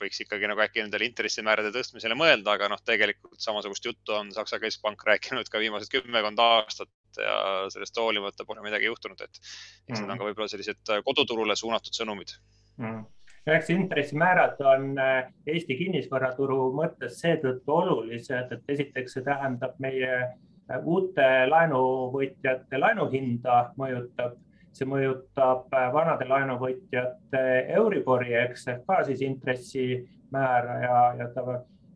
võiks 0.00 0.20
ikkagi 0.24 0.50
nagu 0.50 0.62
äkki 0.64 0.82
nendele 0.82 1.08
intressimäärade 1.08 1.70
tõstmisele 1.74 2.16
mõelda, 2.18 2.56
aga 2.56 2.68
noh, 2.72 2.82
tegelikult 2.84 3.40
samasugust 3.42 3.86
juttu 3.90 4.16
on 4.16 4.32
Saksa 4.34 4.60
keskpank 4.62 5.02
rääkinud 5.06 5.50
ka 5.50 5.62
viimased 5.62 5.92
kümmekond 5.92 6.40
aastat 6.42 7.20
ja 7.20 7.36
sellest 7.70 7.98
hoolimata 8.00 8.46
pole 8.46 8.64
midagi 8.64 8.90
juhtunud, 8.90 9.20
et 9.22 9.42
eks 9.88 10.00
need 10.00 10.10
on 10.10 10.18
ka 10.18 10.30
võib-olla 10.30 10.50
sellised 10.50 10.94
koduturule 11.06 11.56
suunatud 11.58 11.94
sõnumid. 11.94 12.34
Mm 12.82 13.04
eks 13.52 13.70
intressimäärad 13.70 14.60
on 14.60 14.98
äh, 14.98 15.32
Eesti 15.46 15.76
kinnisvaraturu 15.76 16.70
mõttes 16.76 17.18
seetõttu 17.20 17.76
olulised, 17.76 18.52
et 18.52 18.72
esiteks 18.72 19.18
see 19.18 19.24
tähendab 19.26 19.76
meie 19.84 20.12
äh, 20.22 20.78
uute 20.84 21.26
laenuvõtjate 21.50 22.80
laenuhinda 22.80 23.58
mõjutab 23.80 24.38
see 24.74 24.88
mõjutab 24.88 25.70
äh, 25.74 25.86
vanade 25.94 26.26
laenuvõtjate 26.28 27.44
Euribori 27.78 28.34
eks 28.40 28.68
ehk 28.72 28.82
ka 28.88 29.02
siis 29.06 29.22
intressimäära 29.26 30.76
ja, 30.82 30.98
ja 31.20 31.30
ta 31.34 31.44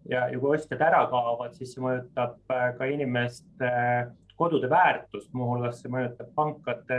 ja, 0.09 0.29
ja 0.31 0.39
kui 0.39 0.55
ostjad 0.57 0.83
ära 0.87 1.03
kaovad, 1.11 1.57
siis 1.59 1.75
see 1.75 1.85
mõjutab 1.85 2.39
äh, 2.55 2.71
ka 2.79 2.89
inimeste 2.91 3.69
äh, 3.69 4.09
kodude 4.39 4.71
väärtust, 4.71 5.33
muuhulgas 5.35 5.81
see 5.83 5.91
mõjutab 5.91 6.31
pankade 6.39 6.99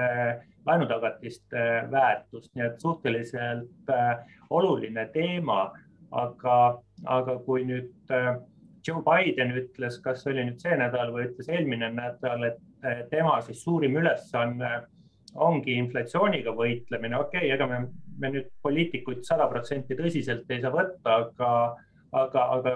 laenutagatiste 0.67 1.67
väärtust, 1.91 2.51
nii 2.51 2.65
et 2.65 2.81
suhteliselt 2.83 3.93
oluline 4.49 5.05
teema. 5.13 5.69
aga, 6.11 6.81
aga 7.05 7.35
kui 7.45 7.63
nüüd 7.69 8.09
Joe 8.87 9.01
Biden 9.05 9.51
ütles, 9.53 9.99
kas 10.01 10.25
oli 10.27 10.41
nüüd 10.47 10.59
see 10.59 10.75
nädal 10.75 11.13
või 11.13 11.27
ütles 11.27 11.47
eelmine 11.53 11.91
nädal, 11.93 12.43
et 12.49 13.09
tema 13.11 13.35
siis 13.45 13.61
suurim 13.63 13.95
ülesanne 14.01 14.71
ongi 15.35 15.75
inflatsiooniga 15.77 16.53
võitlemine, 16.57 17.17
okei 17.19 17.45
okay,, 17.45 17.53
ega 17.55 17.67
me, 17.69 17.79
me 18.19 18.31
nüüd 18.33 18.49
poliitikuid 18.65 19.23
sada 19.27 19.47
protsenti 19.51 19.97
tõsiselt 19.97 20.49
ei 20.49 20.61
saa 20.63 20.73
võtta, 20.73 21.17
aga, 21.23 21.51
aga, 22.23 22.45
aga 22.57 22.75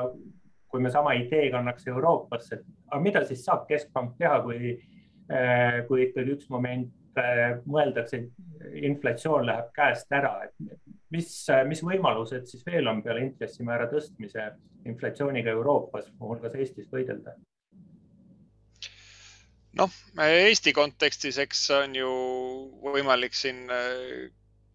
kui 0.74 0.82
me 0.82 0.90
sama 0.94 1.14
idee 1.18 1.52
kannaks 1.54 1.88
Euroopasse, 1.88 2.62
aga 2.90 3.02
mida 3.02 3.24
siis 3.30 3.44
saab 3.46 3.68
keskpank 3.70 4.18
teha, 4.18 4.40
kui, 4.46 4.74
eh, 5.30 5.80
kui 5.88 6.08
ikkagi 6.08 6.36
üks 6.38 6.50
moment 6.54 7.22
eh, 7.22 7.60
mõeldakse, 7.70 8.24
inflatsioon 8.90 9.46
läheb 9.50 9.70
käest 9.76 10.14
ära, 10.18 10.34
et 10.48 10.94
mis, 11.14 11.32
mis 11.70 11.84
võimalused 11.86 12.50
siis 12.50 12.66
veel 12.66 12.90
on 12.90 13.04
peale 13.06 13.26
intressimäära 13.28 13.90
tõstmise 13.92 14.50
inflatsiooniga 14.90 15.54
Euroopas, 15.54 16.10
muuhulgas 16.20 16.58
Eestis 16.58 16.90
võidelda? 16.92 17.38
Noh, 19.80 19.94
Eesti 20.24 20.74
kontekstis, 20.76 21.40
eks 21.42 21.64
on 21.78 21.96
ju 21.98 22.12
võimalik 22.84 23.36
siin 23.38 23.66
äh, 23.74 24.28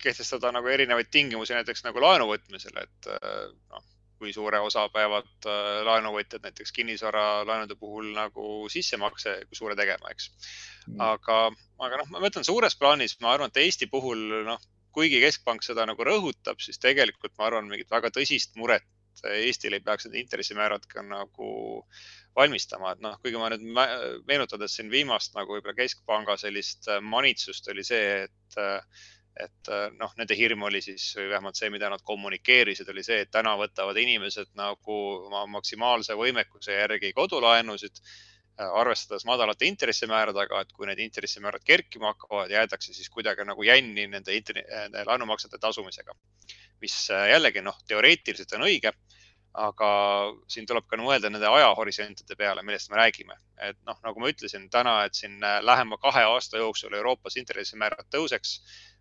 kehtestada 0.02 0.52
nagu 0.55 0.71
erinevaid 0.71 1.11
tingimusi, 1.12 1.55
näiteks 1.57 1.85
nagu 1.87 2.02
laenu 2.02 2.28
võtmisel, 2.31 2.75
et 2.83 3.11
äh, 3.14 3.47
noh, 3.75 3.85
kui 4.19 4.33
suure 4.35 4.61
osa 4.64 4.87
peavad 4.95 5.31
äh, 5.47 5.69
laenuvõtjad 5.87 6.43
näiteks 6.47 6.75
kinnisvaralaenude 6.75 7.78
puhul 7.78 8.11
nagu 8.17 8.67
sissemakse, 8.73 9.38
kui 9.47 9.61
suure 9.61 9.78
tegema, 9.78 10.11
eks. 10.14 10.31
Mm. 10.88 11.00
aga, 11.05 11.38
aga 11.85 12.02
noh, 12.02 12.11
ma 12.14 12.23
mõtlen 12.25 12.47
suures 12.47 12.78
plaanis, 12.81 13.19
ma 13.23 13.35
arvan, 13.35 13.52
et 13.52 13.62
Eesti 13.62 13.90
puhul 13.93 14.23
noh, 14.47 14.62
kuigi 14.97 15.21
keskpank 15.23 15.62
seda 15.62 15.85
nagu 15.87 16.07
rõhutab, 16.07 16.62
siis 16.64 16.81
tegelikult 16.83 17.35
ma 17.38 17.50
arvan, 17.50 17.69
mingit 17.71 17.90
väga 17.93 18.11
tõsist 18.14 18.57
muret 18.59 18.87
Eestil 19.26 19.75
ei 19.75 19.83
peaks 19.83 20.07
need 20.07 20.21
intressimäärad 20.21 20.85
ka 20.90 21.02
nagu 21.02 21.49
valmistama, 22.37 22.93
et 22.95 23.05
noh, 23.05 23.17
kuigi 23.23 23.41
ma 23.41 23.51
nüüd 23.53 23.65
meenutades 24.29 24.77
siin 24.79 24.91
viimast 24.93 25.37
nagu 25.37 25.57
võib-olla 25.57 25.77
keskpanga 25.79 26.37
sellist 26.41 26.89
äh, 26.91 27.03
manitsust 27.03 27.69
oli 27.73 27.85
see, 27.87 28.27
et 28.27 28.61
äh, 28.61 29.05
et 29.39 29.71
äh, 29.71 29.85
noh, 29.95 30.11
nende 30.19 30.35
hirm 30.35 30.65
oli 30.67 30.81
siis 30.83 31.13
või 31.15 31.29
vähemalt 31.31 31.59
see, 31.59 31.71
mida 31.71 31.91
nad 31.93 32.03
kommunikeerisid, 32.07 32.89
oli 32.91 33.05
see, 33.07 33.21
et 33.23 33.31
täna 33.31 33.53
võtavad 33.61 33.99
inimesed 34.03 34.51
nagu 34.59 34.97
oma 35.29 35.45
maksimaalse 35.59 36.17
võimekuse 36.19 36.75
järgi 36.75 37.13
kodulaenusid, 37.15 38.03
arvestades 38.59 39.23
madalate 39.23 39.69
intressimääradega, 39.71 40.65
et 40.65 40.73
kui 40.75 40.89
need 40.89 40.99
intressimäärad 41.05 41.63
kerkima 41.63 42.11
hakkavad, 42.11 42.51
jäädakse 42.51 42.91
siis 42.91 43.07
kuidagi 43.15 43.47
nagu 43.47 43.63
jänni 43.63 44.09
nende, 44.11 44.35
nende 44.35 45.05
laenumaksete 45.07 45.61
tasumisega. 45.63 46.17
mis 46.83 46.97
jällegi 47.11 47.63
noh, 47.63 47.79
teoreetiliselt 47.87 48.57
on 48.59 48.67
õige 48.67 48.91
aga 49.55 49.90
siin 50.50 50.67
tuleb 50.67 50.87
ka 50.87 50.99
mõelda 51.00 51.31
nende 51.31 51.49
ajahorisontide 51.49 52.37
peale, 52.37 52.62
millest 52.62 52.90
me 52.90 52.97
räägime. 53.00 53.35
et 53.62 53.76
noh, 53.87 53.97
nagu 54.05 54.21
ma 54.21 54.28
ütlesin 54.31 54.69
täna, 54.71 55.05
et 55.05 55.14
siin 55.14 55.43
äh, 55.43 55.59
lähema 55.62 55.97
kahe 55.99 56.23
aasta 56.23 56.59
jooksul 56.59 56.95
Euroopas 56.95 57.37
intressimäärad 57.37 58.07
tõuseks, 58.14 58.61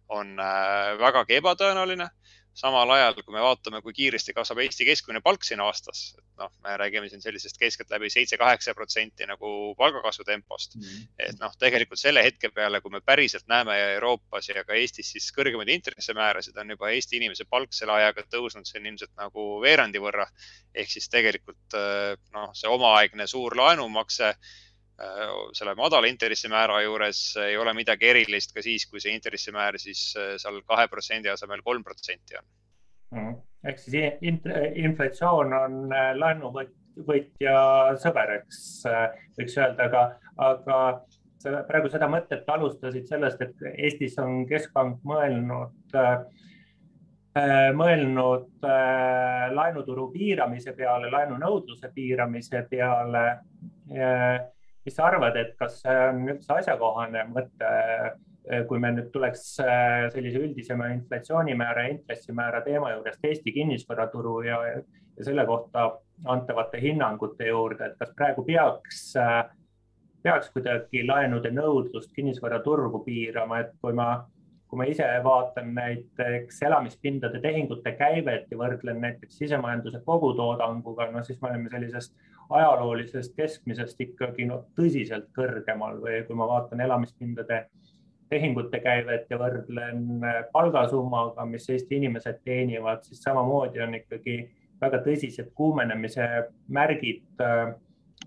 on 0.09 0.39
äh, 0.39 0.97
vägagi 0.99 1.37
ebatõenäoline 1.37 2.09
samal 2.57 2.89
ajal, 2.95 3.15
kui 3.21 3.35
me 3.35 3.41
vaatame, 3.43 3.81
kui 3.85 3.93
kiiresti 3.93 4.33
kasvab 4.33 4.63
Eesti 4.63 4.87
keskmine 4.87 5.21
palk 5.25 5.45
siin 5.45 5.61
aastas, 5.61 6.01
noh, 6.39 6.49
me 6.65 6.73
räägime 6.81 7.09
siin 7.11 7.21
sellisest 7.21 7.59
keskeltläbi 7.61 8.09
seitse-kaheksa 8.13 8.73
protsenti 8.77 9.27
nagu 9.29 9.51
palgakasvu 9.77 10.25
tempost 10.25 10.75
mm. 10.75 10.81
-hmm. 10.81 11.07
et 11.27 11.39
noh, 11.43 11.53
tegelikult 11.59 12.01
selle 12.01 12.23
hetke 12.25 12.49
peale, 12.49 12.81
kui 12.81 12.93
me 12.93 13.01
päriselt 13.01 13.47
näeme 13.47 13.77
Euroopas 13.93 14.49
ja 14.49 14.63
ka 14.63 14.73
Eestis 14.73 15.11
siis 15.13 15.29
kõrgemaid 15.37 15.69
intressimäärasid, 15.75 16.57
on 16.57 16.75
juba 16.75 16.89
Eesti 16.89 17.21
inimese 17.21 17.45
palk 17.45 17.73
selle 17.73 17.93
ajaga 17.93 18.25
tõusnud 18.35 18.65
siin 18.65 18.85
ilmselt 18.85 19.13
nagu 19.17 19.49
veerandi 19.61 20.01
võrra. 20.01 20.27
ehk 20.73 20.89
siis 20.89 21.09
tegelikult 21.09 21.77
noh, 22.33 22.49
see 22.53 22.69
omaaegne 22.69 23.27
suur 23.27 23.55
laenumakse 23.57 24.33
selle 25.53 25.75
madala 25.77 26.09
intressimäära 26.09 26.79
juures 26.81 27.19
ei 27.43 27.57
ole 27.57 27.73
midagi 27.77 28.09
erilist 28.09 28.53
ka 28.55 28.63
siis, 28.65 28.87
kui 28.89 29.01
see 29.01 29.13
intressimäär 29.13 29.77
siis 29.81 30.09
äh, 30.17 30.33
seal 30.41 30.61
kahe 30.65 30.87
protsendi 30.89 31.29
asemel 31.29 31.61
kolm 31.65 31.83
protsenti 31.85 32.39
on. 32.39 32.47
Mm.. 33.17 33.35
ehk 33.69 33.79
siis 33.79 34.17
inflatsioon 34.87 35.53
on 35.53 35.77
äh, 35.93 36.09
laenuvõtja 36.17 37.53
sõber, 38.01 38.33
eks 38.39 38.59
võiks 39.37 39.59
öelda, 39.61 39.85
aga, 39.85 40.03
aga 40.49 40.81
sa 41.37 41.61
praegu 41.69 41.93
seda 41.93 42.09
mõtet 42.09 42.49
alustasid 42.49 43.05
sellest, 43.07 43.41
et 43.45 43.65
Eestis 43.77 44.17
on 44.19 44.45
keskpank 44.49 45.05
mõelnud 45.05 45.93
mõelnud 47.77 48.65
laenuturu 49.53 50.07
piiramise 50.09 50.71
peale, 50.73 51.11
laenunõudluse 51.13 51.91
piiramise 51.93 52.63
peale 52.71 53.27
mis 54.87 54.95
sa 54.95 55.09
arvad, 55.09 55.35
et 55.35 55.51
kas 55.59 55.81
see 55.81 55.95
on 56.07 56.23
üldse 56.31 56.53
asjakohane 56.61 57.25
mõte, 57.33 57.71
eh, 58.47 58.61
kui 58.69 58.79
me 58.79 58.93
nüüd 58.95 59.09
tuleks 59.11 59.43
eh, 59.59 60.07
sellise 60.13 60.39
üldisema 60.45 60.87
inflatsioonimäära 60.93 61.83
ja 61.83 61.95
intressimäära 61.97 62.63
teema 62.63 62.93
juurest 62.93 63.27
Eesti 63.27 63.51
kinnisvaraturu 63.57 64.37
ja, 64.47 64.61
ja 64.71 65.27
selle 65.27 65.43
kohta 65.49 65.89
antavate 66.31 66.79
hinnangute 66.79 67.49
juurde, 67.49 67.91
et 67.91 67.99
kas 67.99 68.15
praegu 68.15 68.47
peaks, 68.47 69.03
eh, 69.19 69.43
peaks 70.23 70.53
kuidagi 70.55 71.03
laenude 71.07 71.51
nõudlust 71.51 72.15
kinnisvaraturgu 72.15 73.03
piirama, 73.03 73.65
et 73.65 73.75
kui 73.83 73.95
ma 73.97 74.11
kui 74.67 74.79
ma 74.81 74.85
ise 74.91 75.05
vaatan 75.23 75.69
näiteks 75.75 76.57
elamispindade 76.67 77.39
tehingute 77.39 77.93
käivet 77.99 78.49
ja 78.51 78.57
võrdlen 78.59 78.97
näiteks 78.99 79.37
sisemajanduse 79.39 80.01
kogutoodanguga, 80.03 81.07
no 81.11 81.23
siis 81.23 81.39
me 81.39 81.53
oleme 81.53 81.71
sellisest 81.71 82.15
ajaloolisest 82.49 83.35
keskmisest 83.35 84.01
ikkagi 84.01 84.45
no 84.47 84.61
tõsiselt 84.77 85.29
kõrgemal 85.35 85.99
või 86.03 86.21
kui 86.27 86.37
ma 86.37 86.47
vaatan 86.47 86.81
elamispindade 86.85 87.65
tehingute 88.29 88.79
käivet 88.83 89.27
ja 89.31 89.39
võrdlen 89.39 90.23
palgasummaga, 90.51 91.45
mis 91.47 91.67
Eesti 91.71 91.99
inimesed 92.01 92.41
teenivad, 92.43 93.03
siis 93.07 93.21
samamoodi 93.23 93.81
on 93.83 93.95
ikkagi 93.95 94.39
väga 94.81 94.99
tõsised 95.05 95.53
kuumenemise 95.57 96.25
märgid 96.67 97.43
äh, 97.43 97.71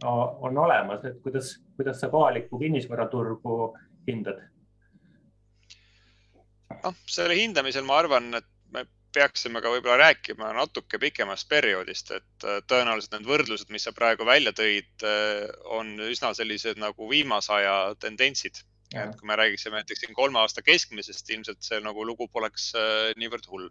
on 0.04 0.58
olemas, 0.58 1.04
et 1.04 1.20
kuidas, 1.22 1.58
kuidas 1.76 2.00
sa 2.00 2.08
kohalikku 2.08 2.58
kinnisvaraturgu 2.58 3.74
hindad? 4.08 4.40
noh, 6.84 6.96
selle 7.10 7.36
hindamisel 7.36 7.84
ma 7.84 7.98
arvan, 8.00 8.32
et 8.38 8.46
me 8.72 8.86
peaksime 9.14 9.60
ka 9.62 9.72
võib-olla 9.72 10.08
rääkima 10.08 10.50
natuke 10.56 10.98
pikemast 11.02 11.48
perioodist, 11.50 12.12
et 12.16 12.46
äh, 12.46 12.60
tõenäoliselt 12.70 13.16
need 13.16 13.28
võrdlused, 13.28 13.70
mis 13.74 13.86
sa 13.86 13.94
praegu 13.96 14.26
välja 14.28 14.52
tõid, 14.56 14.90
äh, 15.06 15.46
on 15.76 15.96
üsna 16.06 16.32
sellised 16.36 16.80
nagu 16.80 17.08
viimase 17.10 17.52
aja 17.60 17.78
tendentsid. 18.00 18.64
et 18.90 19.12
kui 19.14 19.26
me 19.30 19.36
räägiksime 19.38 19.78
näiteks 19.78 20.00
siin 20.02 20.14
kolme 20.18 20.40
aasta 20.40 20.64
keskmisest, 20.66 21.28
ilmselt 21.30 21.62
see 21.62 21.78
nagu 21.80 22.02
lugu 22.02 22.26
poleks 22.28 22.72
äh, 22.74 23.12
niivõrd 23.16 23.46
hull. 23.46 23.68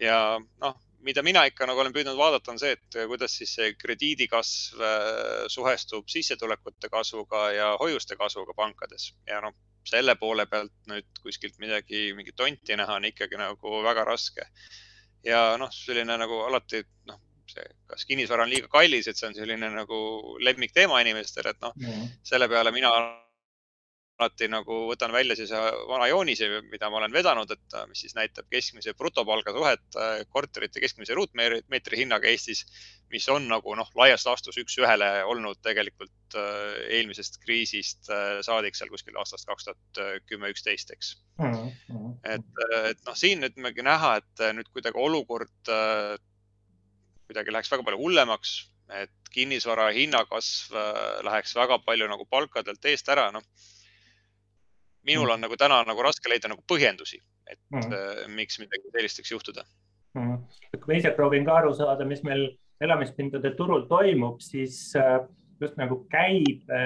ja 0.00 0.38
noh, 0.62 0.78
mida 1.04 1.22
mina 1.22 1.44
ikka 1.44 1.66
nagu 1.66 1.80
olen 1.80 1.92
püüdnud 1.92 2.16
vaadata, 2.16 2.52
on 2.52 2.58
see, 2.58 2.72
et 2.72 2.98
kuidas 3.10 3.36
siis 3.36 3.52
see 3.54 3.74
krediidikasv 3.74 4.80
suhestub 5.52 6.08
sissetulekute 6.08 6.88
kasvuga 6.88 7.50
ja 7.52 7.68
hoiuste 7.80 8.16
kasvuga 8.16 8.56
pankades 8.56 9.12
ja 9.26 9.42
noh, 9.44 9.54
selle 9.90 10.14
poole 10.20 10.46
pealt 10.46 10.74
nüüd 10.90 11.22
kuskilt 11.22 11.58
midagi, 11.62 12.12
mingit 12.16 12.36
tonti 12.36 12.76
näha 12.76 12.98
on 12.98 13.08
ikkagi 13.08 13.40
nagu 13.40 13.82
väga 13.84 14.04
raske. 14.08 14.46
ja 15.24 15.56
noh, 15.58 15.70
selline 15.74 16.14
nagu 16.20 16.42
alati 16.46 16.82
noh, 17.10 17.18
see, 17.50 17.64
kas 17.90 18.04
kinnisvara 18.06 18.44
on 18.46 18.52
liiga 18.52 18.68
kallis, 18.72 19.08
et 19.08 19.18
see 19.18 19.28
on 19.28 19.34
selline 19.34 19.70
nagu 19.74 20.02
lemmikteema 20.44 21.00
inimestel, 21.04 21.50
et 21.50 21.64
noh 21.64 21.74
mm 21.76 22.12
selle 22.28 22.48
peale 22.48 22.70
mina 22.74 22.90
alati 24.18 24.48
nagu 24.50 24.76
võtan 24.88 25.12
välja 25.14 25.36
siis 25.38 25.52
äh, 25.54 25.64
vana 25.88 26.08
joonise, 26.10 26.48
mida 26.72 26.90
ma 26.90 26.98
olen 27.00 27.14
vedanud, 27.14 27.50
et 27.54 27.74
äh, 27.78 27.86
mis 27.90 28.02
siis 28.02 28.16
näitab 28.18 28.48
keskmise 28.50 28.94
brutopalga 28.98 29.54
suhet 29.54 29.98
äh, 29.98 30.22
korterite 30.34 30.82
keskmise 30.82 31.14
ruutmeetri 31.14 32.00
hinnaga 32.00 32.28
Eestis, 32.30 32.64
mis 33.12 33.28
on 33.32 33.46
nagu 33.50 33.74
noh, 33.78 33.90
laias 33.98 34.26
laastus 34.26 34.58
üks-ühele 34.60 35.10
olnud 35.30 35.60
tegelikult 35.64 36.36
eelmisest 36.36 37.38
kriisist 37.40 38.10
saadik 38.44 38.76
seal 38.76 38.90
kuskil 38.92 39.16
aastast 39.16 39.48
kaks 39.48 39.64
tuhat 39.64 40.00
kümme, 40.28 40.50
üksteist, 40.52 40.90
eks 40.92 41.14
mm. 41.38 41.54
-hmm. 41.88 42.10
et, 42.34 42.50
et 42.90 43.00
noh, 43.06 43.16
siin 43.16 43.46
ütlemegi 43.48 43.86
näha, 43.86 44.18
et 44.20 44.44
nüüd 44.58 44.68
kuidagi 44.74 45.00
olukord 45.00 45.72
kuidagi 47.28 47.54
läheks 47.54 47.72
väga 47.72 47.86
palju 47.86 48.02
hullemaks, 48.02 48.58
et 49.00 49.32
kinnisvara 49.32 49.88
hinnakasv 49.96 50.76
läheks 51.24 51.56
väga 51.56 51.80
palju 51.86 52.10
nagu 52.12 52.28
palkadelt 52.28 52.84
eest 52.92 53.08
ära, 53.08 53.30
noh 53.32 53.46
minul 55.06 55.26
mm. 55.26 55.34
on 55.34 55.46
nagu 55.46 55.58
täna 55.60 55.82
nagu 55.86 56.04
raske 56.04 56.30
leida 56.30 56.50
nagu 56.50 56.64
põhjendusi, 56.70 57.20
et 57.50 57.60
mm. 57.74 57.92
äh, 57.92 58.24
miks 58.34 58.60
midagi 58.62 58.94
sellist 58.94 59.22
võiks 59.22 59.34
juhtuda 59.36 59.64
mm.. 60.18 60.38
kui 60.76 60.92
ma 60.92 61.00
ise 61.00 61.14
proovin 61.16 61.46
ka 61.46 61.60
aru 61.62 61.74
saada, 61.76 62.06
mis 62.08 62.22
meil 62.26 62.48
elamispindade 62.84 63.54
turul 63.58 63.86
toimub, 63.90 64.38
siis 64.44 64.78
äh, 64.98 65.18
just 65.60 65.78
nagu 65.80 66.04
käibe, 66.12 66.82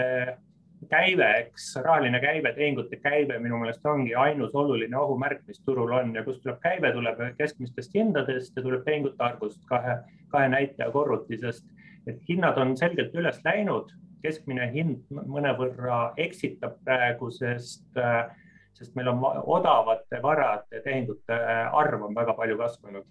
käive, 0.90 1.28
eks 1.45 1.69
rahaline 1.85 2.21
käive, 2.23 2.52
tehingute 2.57 2.99
käive 3.02 3.38
minu 3.42 3.61
meelest 3.61 3.85
ongi 3.87 4.14
ainus 4.19 4.54
oluline 4.59 4.97
ohumärk, 4.99 5.45
mis 5.47 5.61
turul 5.66 5.92
on 5.95 6.14
ja 6.16 6.25
kust 6.26 6.42
tuleb 6.42 6.59
käive, 6.64 6.92
tuleb 6.97 7.21
keskmistest 7.38 7.95
hindadest 7.95 8.57
ja 8.57 8.64
tuleb 8.64 8.85
tehingute 8.88 9.23
arvust 9.23 9.61
kahe, 9.69 10.00
kahe 10.33 10.49
näitaja 10.49 10.90
korrutisest. 10.90 11.64
et 12.07 12.19
hinnad 12.28 12.57
on 12.59 12.76
selgelt 12.76 13.14
üles 13.14 13.38
läinud 13.45 13.92
keskmine 14.23 14.69
hind 14.73 15.05
mõnevõrra 15.12 16.12
eksitab 16.21 16.79
praegu, 16.85 17.31
sest, 17.35 17.85
äh, 17.99 18.31
sest 18.79 18.97
meil 18.99 19.12
on 19.12 19.23
odavate 19.57 20.23
varade 20.23 20.83
tehingute 20.85 21.38
arv 21.83 22.09
on 22.09 22.14
väga 22.14 22.37
palju 22.38 22.59
kasvanud. 22.59 23.09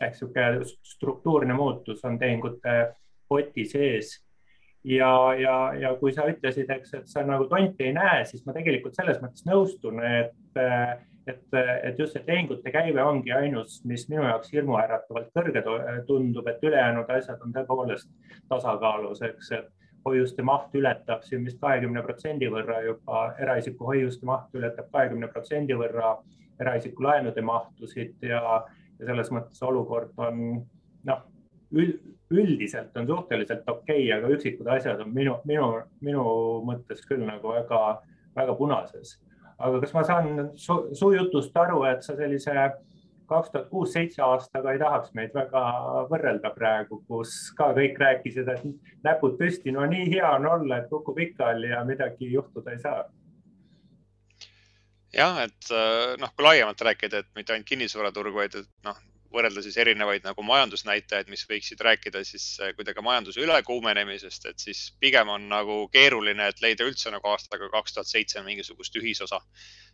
ehk 0.00 0.14
niisugune 0.14 0.64
struktuurne 0.64 1.54
muutus 1.54 2.04
on 2.04 2.18
tehingute 2.18 2.94
poti 3.28 3.64
sees. 3.64 4.24
ja, 4.84 5.34
ja, 5.36 5.72
ja 5.76 5.94
kui 6.00 6.12
sa 6.12 6.24
ütlesid, 6.28 6.70
eks, 6.70 6.94
et 6.94 7.08
sa 7.08 7.22
nagu 7.22 7.44
tonti 7.44 7.84
ei 7.84 7.92
näe, 7.92 8.24
siis 8.24 8.46
ma 8.46 8.52
tegelikult 8.56 8.94
selles 8.96 9.20
mõttes 9.20 9.44
nõustun, 9.44 10.00
et 10.00 10.34
et, 11.26 11.42
et 11.84 11.98
just 11.98 12.16
see 12.16 12.24
tehingute 12.26 12.72
käive 12.72 13.02
ongi 13.04 13.32
ainus, 13.32 13.80
mis 13.88 14.06
minu 14.08 14.24
jaoks 14.24 14.52
hirmuäratavalt 14.54 15.28
kõrge 15.36 15.62
tundub, 16.08 16.48
et 16.48 16.64
ülejäänud 16.64 17.10
asjad 17.16 17.42
on 17.44 17.52
tõepoolest 17.54 18.08
tasakaalus, 18.48 19.22
eks, 19.28 19.52
et 19.58 19.68
hoiuste 20.04 20.42
maht 20.42 20.74
ületab 20.74 21.24
siin 21.26 21.44
vist 21.44 21.60
kahekümne 21.60 22.02
protsendi 22.02 22.48
võrra 22.52 22.80
juba, 22.84 23.24
eraisiku 23.42 23.90
hoiuste 23.92 24.26
maht 24.26 24.54
ületab 24.56 24.90
kahekümne 24.92 25.28
protsendi 25.32 25.76
võrra 25.76 26.16
eraisiku 26.60 27.04
laenude 27.04 27.42
mahtusid 27.44 28.16
ja, 28.24 28.40
ja 28.98 29.10
selles 29.10 29.30
mõttes 29.32 29.62
olukord 29.64 30.12
on 30.20 30.60
noh, 31.08 31.22
üldiselt 32.30 32.96
on 32.96 33.06
suhteliselt 33.06 33.68
okei 33.68 34.04
okay,, 34.04 34.12
aga 34.18 34.30
üksikud 34.34 34.68
asjad 34.74 35.00
on 35.04 35.12
minu, 35.14 35.36
minu, 35.48 35.72
minu 36.04 36.24
mõttes 36.66 37.02
küll 37.08 37.24
nagu 37.26 37.54
väga, 37.54 37.80
väga 38.36 38.56
punases. 38.58 39.18
aga 39.58 39.80
kas 39.80 39.92
ma 39.94 40.04
saan 40.04 40.50
su, 40.56 40.76
su 40.96 41.12
jutust 41.12 41.56
aru, 41.56 41.82
et 41.84 42.04
sa 42.04 42.16
sellise 42.16 42.54
kaks 43.30 43.52
tuhat 43.52 43.68
kuus, 43.70 43.92
seitse 43.94 44.22
aastaga 44.26 44.74
ei 44.74 44.80
tahaks 44.82 45.14
meid 45.18 45.34
väga 45.36 45.62
võrrelda 46.10 46.52
praegu, 46.56 47.00
kus 47.08 47.36
ka 47.58 47.70
kõik 47.76 47.98
rääkisid, 48.02 48.50
et 48.50 48.66
näpud 49.06 49.38
püsti, 49.40 49.74
no 49.74 49.86
nii 49.88 50.10
hea 50.14 50.34
on 50.36 50.48
olla, 50.50 50.80
et 50.80 50.90
kukub 50.92 51.18
pikali 51.18 51.72
ja 51.72 51.84
midagi 51.88 52.32
juhtuda 52.32 52.76
ei 52.76 52.82
saa. 52.82 53.04
jah, 55.14 55.42
et 55.46 55.72
äh, 55.74 56.16
noh, 56.22 56.34
kui 56.34 56.46
laiemalt 56.46 56.82
rääkida, 56.90 57.24
et 57.24 57.30
mitte 57.34 57.54
ainult 57.54 57.70
kinnisvaraturg, 57.70 58.34
vaid 58.34 58.60
et 58.60 58.68
noh, 58.86 58.98
võrrelda 59.34 59.62
siis 59.62 59.78
erinevaid 59.78 60.24
nagu 60.26 60.42
majandusnäitajaid, 60.46 61.30
mis 61.30 61.44
võiksid 61.48 61.80
rääkida 61.86 62.22
siis 62.26 62.46
äh, 62.62 62.72
kuidagi 62.76 63.02
majanduse 63.04 63.42
ülekuumenemisest, 63.44 64.46
et 64.50 64.62
siis 64.62 64.88
pigem 65.00 65.30
on 65.30 65.46
nagu 65.50 65.82
keeruline, 65.92 66.50
et 66.50 66.62
leida 66.64 66.86
üldse 66.88 67.12
nagu 67.14 67.30
aastaga 67.30 67.70
kaks 67.70 67.96
tuhat 67.96 68.10
seitse 68.10 68.42
mingisugust 68.46 68.96
ühisosa. 68.98 69.40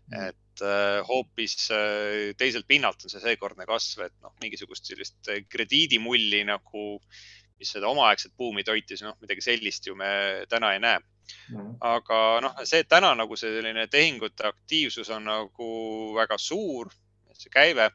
Mm. 0.07 0.29
et 0.29 0.63
äh, 0.63 1.01
hoopis 1.09 1.71
äh, 1.75 2.35
teiselt 2.39 2.69
pinnalt 2.69 3.03
on 3.03 3.11
see 3.11 3.23
seekordne 3.25 3.67
kasv, 3.67 4.05
et 4.07 4.15
noh, 4.23 4.35
mingisugust 4.43 4.87
sellist 4.87 5.33
krediidimulli 5.51 6.45
nagu, 6.47 6.87
mis 7.59 7.73
seda 7.75 7.91
omaaegset 7.91 8.37
buumi 8.39 8.63
toitis, 8.65 9.03
noh, 9.03 9.17
midagi 9.21 9.43
sellist 9.43 9.89
ju 9.89 9.97
me 9.99 10.09
täna 10.51 10.77
ei 10.77 10.83
näe 10.85 11.03
aga 11.83 12.19
noh, 12.45 12.59
see, 12.69 12.85
täna 12.87 13.13
nagu 13.19 13.35
see 13.39 13.51
selline 13.57 13.87
tehingute 13.91 14.47
aktiivsus 14.47 15.11
on 15.15 15.27
nagu 15.27 15.71
väga 16.15 16.39
suur, 16.39 16.93
see 17.35 17.51
käive 17.51 17.91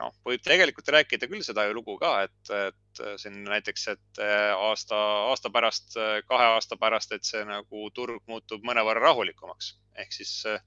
noh, 0.00 0.14
võib 0.26 0.42
tegelikult 0.44 0.88
rääkida 0.94 1.28
küll 1.30 1.44
seda 1.46 1.66
ju 1.68 1.76
lugu 1.76 1.96
ka, 2.00 2.12
et, 2.26 2.52
et 2.68 3.02
siin 3.20 3.42
näiteks, 3.46 3.86
et 3.94 4.22
äh, 4.24 4.52
aasta, 4.54 4.96
aasta 5.30 5.52
pärast, 5.54 5.98
kahe 6.28 6.48
aasta 6.54 6.78
pärast, 6.80 7.12
et 7.16 7.26
see 7.28 7.44
nagu 7.48 7.90
turg 7.96 8.24
muutub 8.30 8.64
mõnevõrra 8.66 9.10
rahulikumaks. 9.10 9.74
Ehk 10.00 10.16
siis 10.16 10.34
äh, 10.48 10.62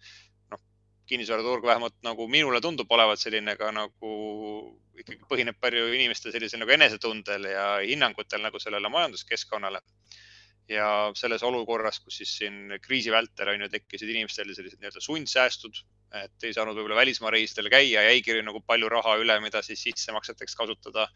noh, 0.53 0.61
kinnisvaraturg 1.09 1.65
vähemalt 1.67 1.97
nagu 2.05 2.27
minule 2.31 2.61
tundub 2.61 2.91
olevat 2.93 3.21
selline 3.21 3.57
ka 3.59 3.71
nagu 3.75 4.13
ikkagi 4.99 5.25
põhineb 5.29 5.57
palju 5.61 5.87
inimeste 5.95 6.31
sellisel 6.33 6.61
nagu 6.61 6.73
enesetundel 6.75 7.49
ja 7.49 7.65
hinnangutel 7.81 8.43
nagu 8.45 8.61
sellele 8.61 8.91
majanduskeskkonnale. 8.93 9.81
Ja 10.71 10.87
selles 11.19 11.43
olukorras, 11.43 11.97
kus 11.99 12.21
siis 12.21 12.37
siin 12.39 12.77
kriisi 12.81 13.11
vältel 13.11 13.49
on 13.51 13.65
ju 13.65 13.67
tekkisid 13.73 14.13
inimestel 14.13 14.53
sellised 14.55 14.79
nii-öelda 14.79 15.01
sundsäästud, 15.03 15.81
et 16.21 16.45
ei 16.45 16.53
saanud 16.53 16.77
võib-olla 16.77 16.99
välismaa 17.01 17.31
reisidel 17.33 17.69
käia, 17.73 18.03
jäigi 18.09 18.37
nagu 18.45 18.61
palju 18.67 18.89
raha 18.91 19.15
üle, 19.21 19.39
mida 19.43 19.63
siis 19.65 19.81
sissemakseteks 19.87 20.55
kasutada. 20.59 21.07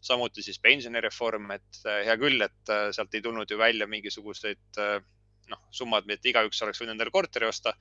samuti 0.00 0.42
siis 0.42 0.56
pensionireform, 0.64 1.50
et 1.52 1.80
äh, 1.84 1.98
hea 2.06 2.14
küll, 2.16 2.40
et 2.40 2.70
äh, 2.72 2.86
sealt 2.96 3.14
ei 3.14 3.20
tulnud 3.20 3.50
ju 3.50 3.58
välja 3.60 3.86
mingisuguseid 3.86 4.78
äh, 4.80 5.02
noh, 5.50 5.60
summad, 5.76 6.08
et 6.08 6.24
igaüks 6.24 6.62
oleks 6.64 6.80
võinud 6.80 6.94
endale 6.94 7.12
korteri 7.12 7.46
osta. 7.46 7.74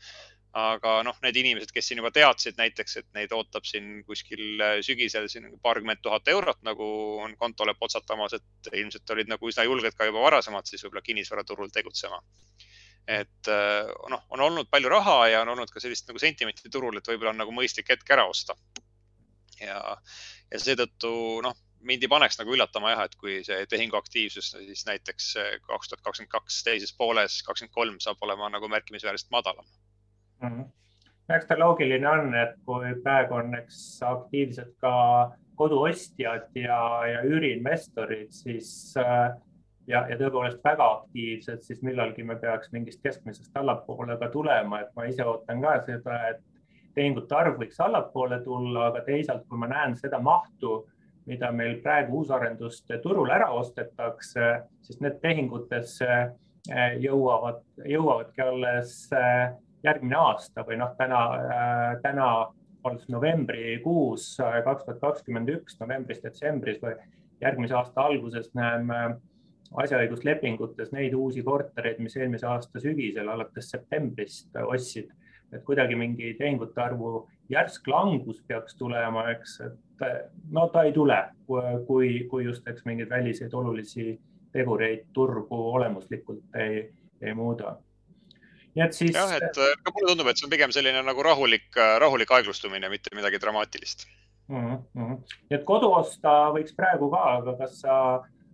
aga 0.59 0.97
noh, 1.05 1.15
need 1.21 1.37
inimesed, 1.37 1.71
kes 1.71 1.87
siin 1.87 1.99
juba 2.01 2.09
teadsid 2.11 2.57
näiteks, 2.57 2.95
et 2.97 3.07
neid 3.13 3.31
ootab 3.37 3.67
siin 3.69 4.01
kuskil 4.03 4.63
sügisel 4.81 5.27
siin 5.29 5.45
paarkümmend 5.61 6.01
tuhat 6.01 6.27
eurot 6.33 6.63
nagu 6.65 6.87
on 7.23 7.35
kontole 7.37 7.75
potsatamas, 7.79 8.33
et 8.33 8.71
ilmselt 8.73 9.13
olid 9.15 9.29
nagu 9.29 9.51
üsna 9.51 9.67
julged 9.67 9.95
ka 9.95 10.09
juba 10.09 10.25
varasemalt 10.25 10.67
siis 10.67 10.83
võib-olla 10.83 11.05
kinnisvaraturul 11.05 11.69
tegutsema 11.69 12.19
et 13.07 13.49
äh, 13.51 13.89
noh, 14.09 14.25
on 14.29 14.43
olnud 14.47 14.69
palju 14.71 14.89
raha 14.91 15.17
ja 15.31 15.41
on 15.41 15.53
olnud 15.55 15.71
ka 15.73 15.81
sellist 15.83 16.09
nagu 16.09 16.21
sentimenti 16.21 16.71
turul, 16.71 16.97
et 16.97 17.07
võib-olla 17.07 17.33
on 17.33 17.41
nagu 17.43 17.55
mõistlik 17.55 17.89
hetk 17.89 18.13
ära 18.15 18.27
osta. 18.29 18.55
ja, 19.59 19.79
ja 20.51 20.61
seetõttu 20.61 21.11
noh, 21.43 21.55
mind 21.83 22.03
ei 22.03 22.11
paneks 22.11 22.39
nagu 22.39 22.53
üllatama 22.55 22.93
jah, 22.93 23.05
et 23.07 23.15
kui 23.19 23.39
see 23.43 23.65
tehinguaktiivsus 23.71 24.51
siis 24.55 24.85
näiteks 24.87 25.33
kaks 25.67 25.91
tuhat 25.91 26.03
kakskümmend 26.03 26.31
kaks 26.31 26.63
teises 26.63 26.93
pooles, 26.95 27.41
kakskümmend 27.47 27.75
kolm 27.75 27.99
saab 28.03 28.21
olema 28.27 28.49
nagu 28.51 28.67
märkimisväärselt 28.71 29.31
madalam 29.31 29.65
mm. 30.41 30.49
-hmm. 30.49 31.35
eks 31.35 31.47
ta 31.47 31.59
loogiline 31.59 32.09
on, 32.09 32.33
et 32.35 32.55
kui 32.65 32.95
praegu 33.03 33.39
on, 33.41 33.55
eks 33.55 34.01
aktiivsed 34.03 34.73
ka 34.83 34.93
koduostjad 35.59 36.55
ja, 36.55 36.79
ja 37.07 37.21
üüriinvestorid, 37.27 38.31
siis 38.31 38.95
äh, 38.97 39.35
ja, 39.89 40.03
ja 40.09 40.17
tõepoolest 40.19 40.61
väga 40.63 40.85
aktiivsed, 40.99 41.63
siis 41.65 41.81
millalgi 41.85 42.23
me 42.23 42.37
peaks 42.39 42.71
mingist 42.75 43.01
keskmisest 43.03 43.57
allapoole 43.57 44.17
ka 44.21 44.29
tulema, 44.33 44.83
et 44.83 44.93
ma 44.95 45.07
ise 45.09 45.25
ootan 45.25 45.63
ka 45.63 45.79
seda, 45.87 46.19
et 46.33 46.43
tehingute 46.97 47.35
arv 47.35 47.59
võiks 47.61 47.79
allapoole 47.83 48.41
tulla, 48.45 48.89
aga 48.89 49.03
teisalt, 49.07 49.45
kui 49.49 49.61
ma 49.61 49.69
näen 49.71 49.95
seda 49.97 50.19
mahtu, 50.23 50.83
mida 51.29 51.51
meil 51.53 51.77
praegu 51.83 52.21
uusarenduste 52.21 52.99
turul 53.03 53.29
ära 53.33 53.49
ostetakse, 53.53 54.51
siis 54.85 55.01
need 55.03 55.19
tehingutesse 55.21 56.09
eh, 56.09 56.95
jõuavad, 57.03 57.61
jõuavadki 57.85 58.45
alles 58.45 58.95
eh, 59.13 59.51
järgmine 59.85 60.17
aasta 60.17 60.65
või 60.67 60.79
noh, 60.81 60.95
täna, 60.97 61.21
eh, 61.43 61.91
täna 62.03 62.29
alles 62.87 63.05
novembrikuus 63.11 64.31
kaks 64.39 64.85
tuhat 64.85 65.01
kakskümmend 65.01 65.51
üks, 65.51 65.75
novembris-detsembris 65.81 66.79
või 66.81 66.95
järgmise 67.43 67.75
aasta 67.75 68.05
alguses 68.07 68.47
näeme 68.55 69.19
asjaõiguslepingutes 69.77 70.93
neid 70.95 71.13
uusi 71.13 71.43
kortereid, 71.45 71.99
mis 72.01 72.15
eelmise 72.17 72.47
aasta 72.49 72.81
sügisel 72.81 73.29
alates 73.29 73.69
septembrist 73.69 74.55
ostsid, 74.65 75.11
et 75.53 75.63
kuidagi 75.65 75.97
mingi 75.97 76.33
tehingute 76.39 76.81
arvu 76.81 77.27
järsk 77.49 77.87
langus 77.89 78.41
peaks 78.47 78.77
tulema, 78.77 79.27
eks, 79.33 79.59
et 79.65 80.07
no 80.51 80.67
ta 80.73 80.85
ei 80.87 80.93
tule, 80.93 81.17
kui, 81.45 82.25
kui 82.31 82.45
just, 82.45 82.67
eks 82.67 82.85
mingeid 82.85 83.09
väliseid 83.09 83.53
olulisi 83.53 84.13
tegureid 84.53 85.09
turgu 85.13 85.59
olemuslikult 85.73 86.57
ei, 86.57 86.81
ei 87.21 87.33
muuda. 87.37 87.75
nii 88.75 88.85
et 88.85 88.93
siis. 88.93 89.13
jah, 89.13 89.33
et 89.37 89.57
ka 89.83 89.93
mulle 89.93 90.13
tundub, 90.13 90.29
et 90.29 90.37
see 90.37 90.47
on 90.47 90.53
pigem 90.53 90.73
selline 90.73 91.01
nagu 91.05 91.25
rahulik, 91.25 91.69
rahulik 92.01 92.31
aeglustumine, 92.37 92.89
mitte 92.89 93.13
midagi 93.17 93.41
dramaatilist 93.41 94.07
mm. 94.49 94.77
-hmm. 94.97 95.15
nii 95.49 95.57
et 95.59 95.65
kodu 95.65 95.91
osta 95.93 96.35
võiks 96.55 96.75
praegu 96.77 97.09
ka, 97.13 97.23
aga 97.39 97.55
kas 97.61 97.79
sa, 97.83 97.95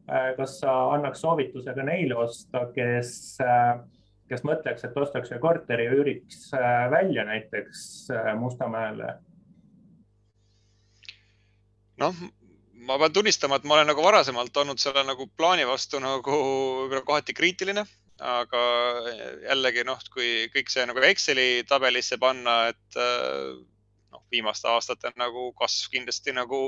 kas 0.05 0.59
sa 0.61 0.71
annaks 0.93 1.23
soovituse 1.25 1.73
ka 1.73 1.83
neile 1.85 2.17
osta, 2.21 2.67
kes 2.75 3.13
äh, 3.41 3.79
kes 4.29 4.45
mõtleks, 4.45 4.85
et 4.85 4.97
ostaks 4.97 5.31
ühe 5.33 5.41
korteri 5.41 5.85
ja 5.87 5.97
üüriks 5.97 6.47
äh, 6.57 6.85
välja 6.93 7.25
näiteks 7.27 7.83
äh, 8.13 8.31
Mustamäele? 8.39 9.17
noh, 12.01 12.15
ma 12.87 12.97
pean 12.99 13.13
tunnistama, 13.15 13.59
et 13.59 13.67
ma 13.67 13.77
olen 13.77 13.87
nagu 13.87 14.03
varasemalt 14.03 14.57
olnud 14.59 14.81
selle 14.81 15.05
nagu 15.07 15.29
plaani 15.37 15.63
vastu 15.69 16.01
nagu 16.03 16.39
võib-olla 16.39 17.05
kohati 17.07 17.35
kriitiline, 17.37 17.85
aga 18.19 18.63
jällegi 19.45 19.85
noh, 19.87 20.01
kui 20.11 20.49
kõik 20.51 20.73
see 20.73 20.83
nagu 20.89 20.99
Exceli 21.07 21.63
tabelisse 21.69 22.19
panna, 22.19 22.57
et 22.73 22.99
äh, 22.99 23.53
noh, 24.11 24.25
viimaste 24.33 24.67
aastate 24.73 25.13
nagu 25.21 25.51
kasv 25.61 25.93
kindlasti 25.93 26.35
nagu 26.35 26.61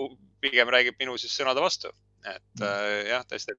pigem 0.43 0.69
räägib 0.71 1.01
minu 1.01 1.17
siis 1.19 1.35
sõnade 1.35 1.63
vastu, 1.63 1.91
et 2.25 2.61
mm. 2.61 3.07
jah, 3.11 3.25
tõesti 3.29 3.57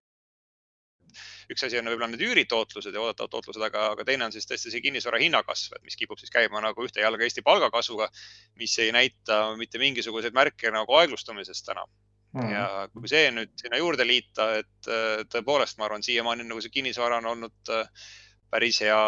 üks 1.52 1.64
asi 1.64 1.78
on 1.80 1.88
võib-olla 1.88 2.10
need 2.12 2.24
üüritootlused 2.26 2.94
ja 2.94 3.00
oodatavad 3.00 3.32
tootlused, 3.32 3.62
aga, 3.64 3.86
aga 3.94 4.04
teine 4.04 4.26
on 4.26 4.34
siis 4.34 4.46
tõesti 4.48 4.72
see 4.72 4.82
kinnisvara 4.84 5.20
hinnakasv, 5.22 5.78
et 5.78 5.86
mis 5.86 5.96
kipub 5.96 6.20
siis 6.20 6.32
käima 6.34 6.60
nagu 6.64 6.84
ühte 6.84 7.00
jalga 7.00 7.24
Eesti 7.24 7.44
palgakasvuga, 7.46 8.10
mis 8.60 8.76
ei 8.84 8.92
näita 8.92 9.40
mitte 9.60 9.80
mingisuguseid 9.80 10.36
märke 10.36 10.72
nagu 10.74 11.00
aeglustumisest 11.00 11.66
täna 11.70 11.86
Mm 12.28 12.40
-hmm. 12.40 12.52
ja 12.52 12.88
kui 12.92 13.08
see 13.08 13.30
nüüd 13.32 13.52
sinna 13.56 13.78
juurde 13.80 14.04
liita, 14.06 14.50
et 14.60 14.88
äh, 14.88 15.22
tõepoolest, 15.32 15.78
ma 15.78 15.86
arvan, 15.86 16.02
siiamaani 16.04 16.44
nagu 16.44 16.60
see 16.60 16.74
kinnisvara 16.74 17.16
on 17.22 17.26
olnud 17.26 17.70
äh, 17.72 17.88
päris 18.50 18.80
hea, 18.84 18.98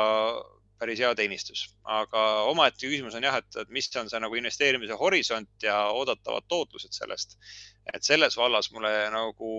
päris 0.80 1.00
hea 1.02 1.12
teenistus, 1.14 1.66
aga 1.84 2.24
omaette 2.48 2.88
küsimus 2.88 3.14
on 3.18 3.26
jah, 3.26 3.36
et, 3.42 3.56
et 3.62 3.72
mis 3.74 3.88
on 4.00 4.08
see 4.08 4.20
nagu 4.24 4.38
investeerimise 4.40 4.96
horisont 4.96 5.66
ja 5.66 5.76
oodatavad 5.92 6.48
tootlused 6.48 6.96
sellest. 6.96 7.36
et 7.92 8.06
selles 8.06 8.36
vallas 8.36 8.70
mulle 8.72 8.92
nagu 9.12 9.50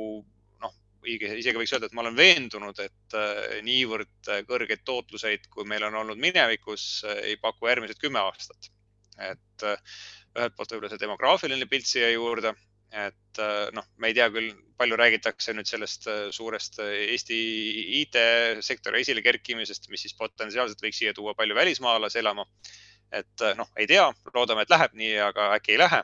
isegi 1.08 1.58
võiks 1.58 1.74
öelda, 1.74 1.90
et 1.90 1.96
ma 1.98 2.04
olen 2.04 2.18
veendunud, 2.18 2.80
et 2.84 3.16
äh, 3.18 3.60
niivõrd 3.66 4.30
äh, 4.30 4.44
kõrgeid 4.48 4.84
tootluseid, 4.86 5.48
kui 5.54 5.66
meil 5.68 5.84
on 5.88 5.98
olnud 6.04 6.20
minevikus, 6.22 7.04
äh, 7.08 7.24
ei 7.32 7.38
paku 7.42 7.70
järgmised 7.72 8.02
kümme 8.02 8.22
aastat. 8.22 8.72
et 9.22 9.64
ühelt 9.64 10.56
poolt 10.56 10.72
võib-olla 10.72 10.90
see 10.90 11.02
demograafiline 11.02 11.66
pilt 11.70 11.86
siia 11.86 12.08
juurde, 12.10 12.56
et 12.92 13.42
noh, 13.72 13.86
me 13.98 14.10
ei 14.12 14.16
tea 14.18 14.28
küll, 14.34 14.52
palju 14.78 14.98
räägitakse 15.00 15.54
nüüd 15.56 15.70
sellest 15.70 16.08
suurest 16.36 16.80
Eesti 16.84 17.38
IT-sektori 18.02 19.04
esile 19.06 19.24
kerkimisest, 19.24 19.88
mis 19.94 20.04
siis 20.04 20.18
potentsiaalselt 20.18 20.82
võiks 20.84 21.00
siia 21.00 21.14
tuua 21.16 21.36
palju 21.38 21.56
välismaalasi 21.56 22.20
elama. 22.20 22.48
et 23.12 23.44
noh, 23.58 23.68
ei 23.76 23.88
tea, 23.88 24.06
loodame, 24.34 24.64
et 24.64 24.72
läheb 24.72 24.94
nii, 24.96 25.16
aga 25.20 25.50
äkki 25.58 25.76
ei 25.76 25.80
lähe 25.82 26.04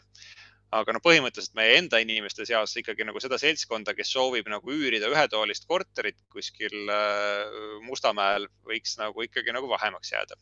aga 0.76 0.96
noh, 0.96 1.04
põhimõtteliselt 1.04 1.56
meie 1.58 1.78
enda 1.80 2.00
inimeste 2.04 2.46
seas 2.48 2.74
ikkagi 2.80 3.06
nagu 3.08 3.22
seda 3.24 3.40
seltskonda, 3.40 3.94
kes 3.96 4.12
soovib 4.12 4.50
nagu 4.52 4.74
üürida 4.74 5.10
ühetoalist 5.12 5.68
korterit 5.70 6.20
kuskil 6.34 6.92
äh, 6.92 7.58
Mustamäel, 7.88 8.50
võiks 8.68 8.98
nagu 9.00 9.24
ikkagi 9.24 9.56
nagu 9.56 9.70
vähemaks 9.72 10.12
jääda. 10.12 10.40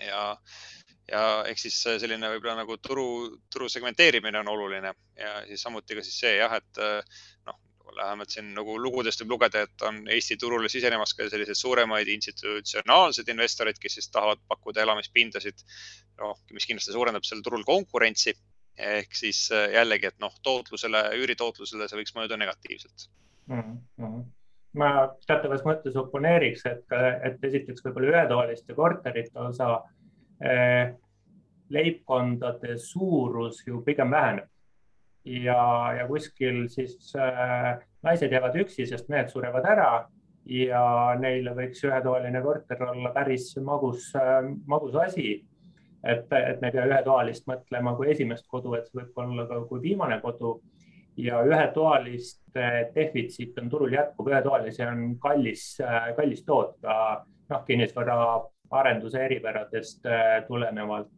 ja, 0.00 0.22
ja 1.10 1.22
ehk 1.48 1.58
siis 1.58 1.78
selline 1.82 2.30
võib-olla 2.34 2.60
nagu 2.62 2.76
turu, 2.82 3.06
turu 3.52 3.68
segmenteerimine 3.72 4.40
on 4.42 4.52
oluline 4.52 4.94
ja 5.18 5.34
siis 5.48 5.62
samuti 5.66 5.98
ka 5.98 6.04
siis 6.06 6.20
see 6.22 6.36
jah, 6.38 6.54
et 6.60 6.80
äh, 6.82 7.20
noh, 7.48 7.58
vähemalt 7.96 8.30
siin 8.30 8.52
nagu 8.54 8.76
lugudest 8.78 9.22
võib 9.24 9.34
lugeda, 9.34 9.64
et 9.66 9.84
on 9.86 10.00
Eesti 10.14 10.36
turule 10.40 10.70
sisenemas 10.70 11.14
ka 11.16 11.26
selliseid 11.30 11.58
suuremaid 11.58 12.08
institutsionaalseid 12.14 13.28
investoreid, 13.34 13.80
kes 13.82 13.98
siis 13.98 14.10
tahavad 14.14 14.42
pakkuda 14.48 14.84
elamispindasid, 14.84 15.64
noh, 16.22 16.38
mis 16.54 16.68
kindlasti 16.68 16.94
suurendab 16.94 17.26
sellel 17.26 17.44
turul 17.46 17.66
konkurentsi 17.66 18.36
ehk 18.80 19.16
siis 19.16 19.46
äh, 19.52 19.70
jällegi, 19.74 20.10
et 20.10 20.20
noh, 20.22 20.34
tootlusele, 20.46 21.08
üüritootlusele 21.20 21.88
see 21.88 22.00
võiks 22.00 22.14
mõjuda 22.16 22.38
negatiivselt 22.40 23.08
mm. 23.50 23.72
-hmm. 23.98 24.20
ma 24.80 24.90
teatavas 25.26 25.64
mõttes 25.66 25.98
oponeeriks, 26.00 26.64
et, 26.70 26.86
et 27.26 27.48
esiteks 27.50 27.84
võib-olla 27.84 28.14
ühetoaliste 28.14 28.76
korterite 28.78 29.48
osa 29.50 29.72
eh, 29.74 29.99
leibkondade 31.70 32.78
suurus 32.78 33.62
ju 33.66 33.82
pigem 33.84 34.10
väheneb. 34.10 34.48
Ja, 35.24 35.92
ja 35.98 36.06
kuskil 36.08 36.64
siis 36.72 37.12
äh, 37.16 37.76
naised 38.02 38.32
jäävad 38.32 38.56
üksi, 38.62 38.86
sest 38.88 39.10
mehed 39.12 39.28
surevad 39.28 39.66
ära 39.68 39.90
ja 40.48 40.84
neile 41.20 41.52
võiks 41.54 41.84
ühetoaline 41.84 42.40
korter 42.42 42.86
olla 42.88 43.12
päris 43.12 43.52
magus 43.60 44.08
äh,, 44.16 44.40
magus 44.66 44.96
asi. 44.96 45.42
Et, 46.00 46.24
et 46.32 46.62
me 46.62 46.70
ei 46.70 46.72
pea 46.72 46.86
ühetoalist 46.88 47.44
mõtlema 47.50 47.92
kui 47.98 48.08
esimest 48.14 48.46
kodu, 48.48 48.72
et 48.78 48.86
see 48.88 49.02
võib 49.02 49.18
olla 49.20 49.44
ka 49.50 49.60
kui 49.68 49.82
viimane 49.82 50.16
kodu. 50.22 50.56
Ja 51.20 51.42
ühetoaliste 51.44 52.68
defitsiit 52.94 53.58
on 53.60 53.68
turul 53.68 53.92
jätkuv, 53.92 54.30
ühetoalisi 54.32 54.86
on 54.86 55.02
kallis, 55.20 55.64
kallis 56.16 56.40
toota, 56.46 56.94
noh, 57.50 57.64
kinnisvara 57.66 58.16
arenduse 58.70 59.24
eripäradest 59.24 60.06
äh, 60.06 60.44
tulenevalt. 60.46 61.08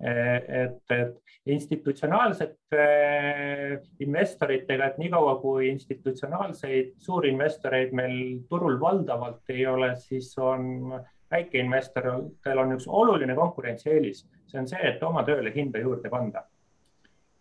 et, 0.00 0.92
et 0.96 1.30
institutsionaalsete 1.46 2.78
äh, 2.80 3.82
investoritega, 4.00 4.86
et 4.86 4.98
niikaua 4.98 5.34
kui 5.42 5.68
institutsionaalseid 5.68 6.94
suurinvestoreid 7.04 7.92
meil 7.92 8.14
turul 8.48 8.78
valdavalt 8.80 9.52
ei 9.52 9.66
ole, 9.66 9.90
siis 10.00 10.32
on 10.38 10.94
väikeinvestoritel 11.30 12.58
on 12.58 12.74
üks 12.76 12.86
oluline 12.88 13.34
konkurentsieelis, 13.38 14.24
see 14.50 14.60
on 14.60 14.68
see, 14.70 14.80
et 14.88 15.02
oma 15.06 15.22
tööle 15.26 15.52
hinda 15.54 15.82
juurde 15.82 16.10
panna. 16.10 16.44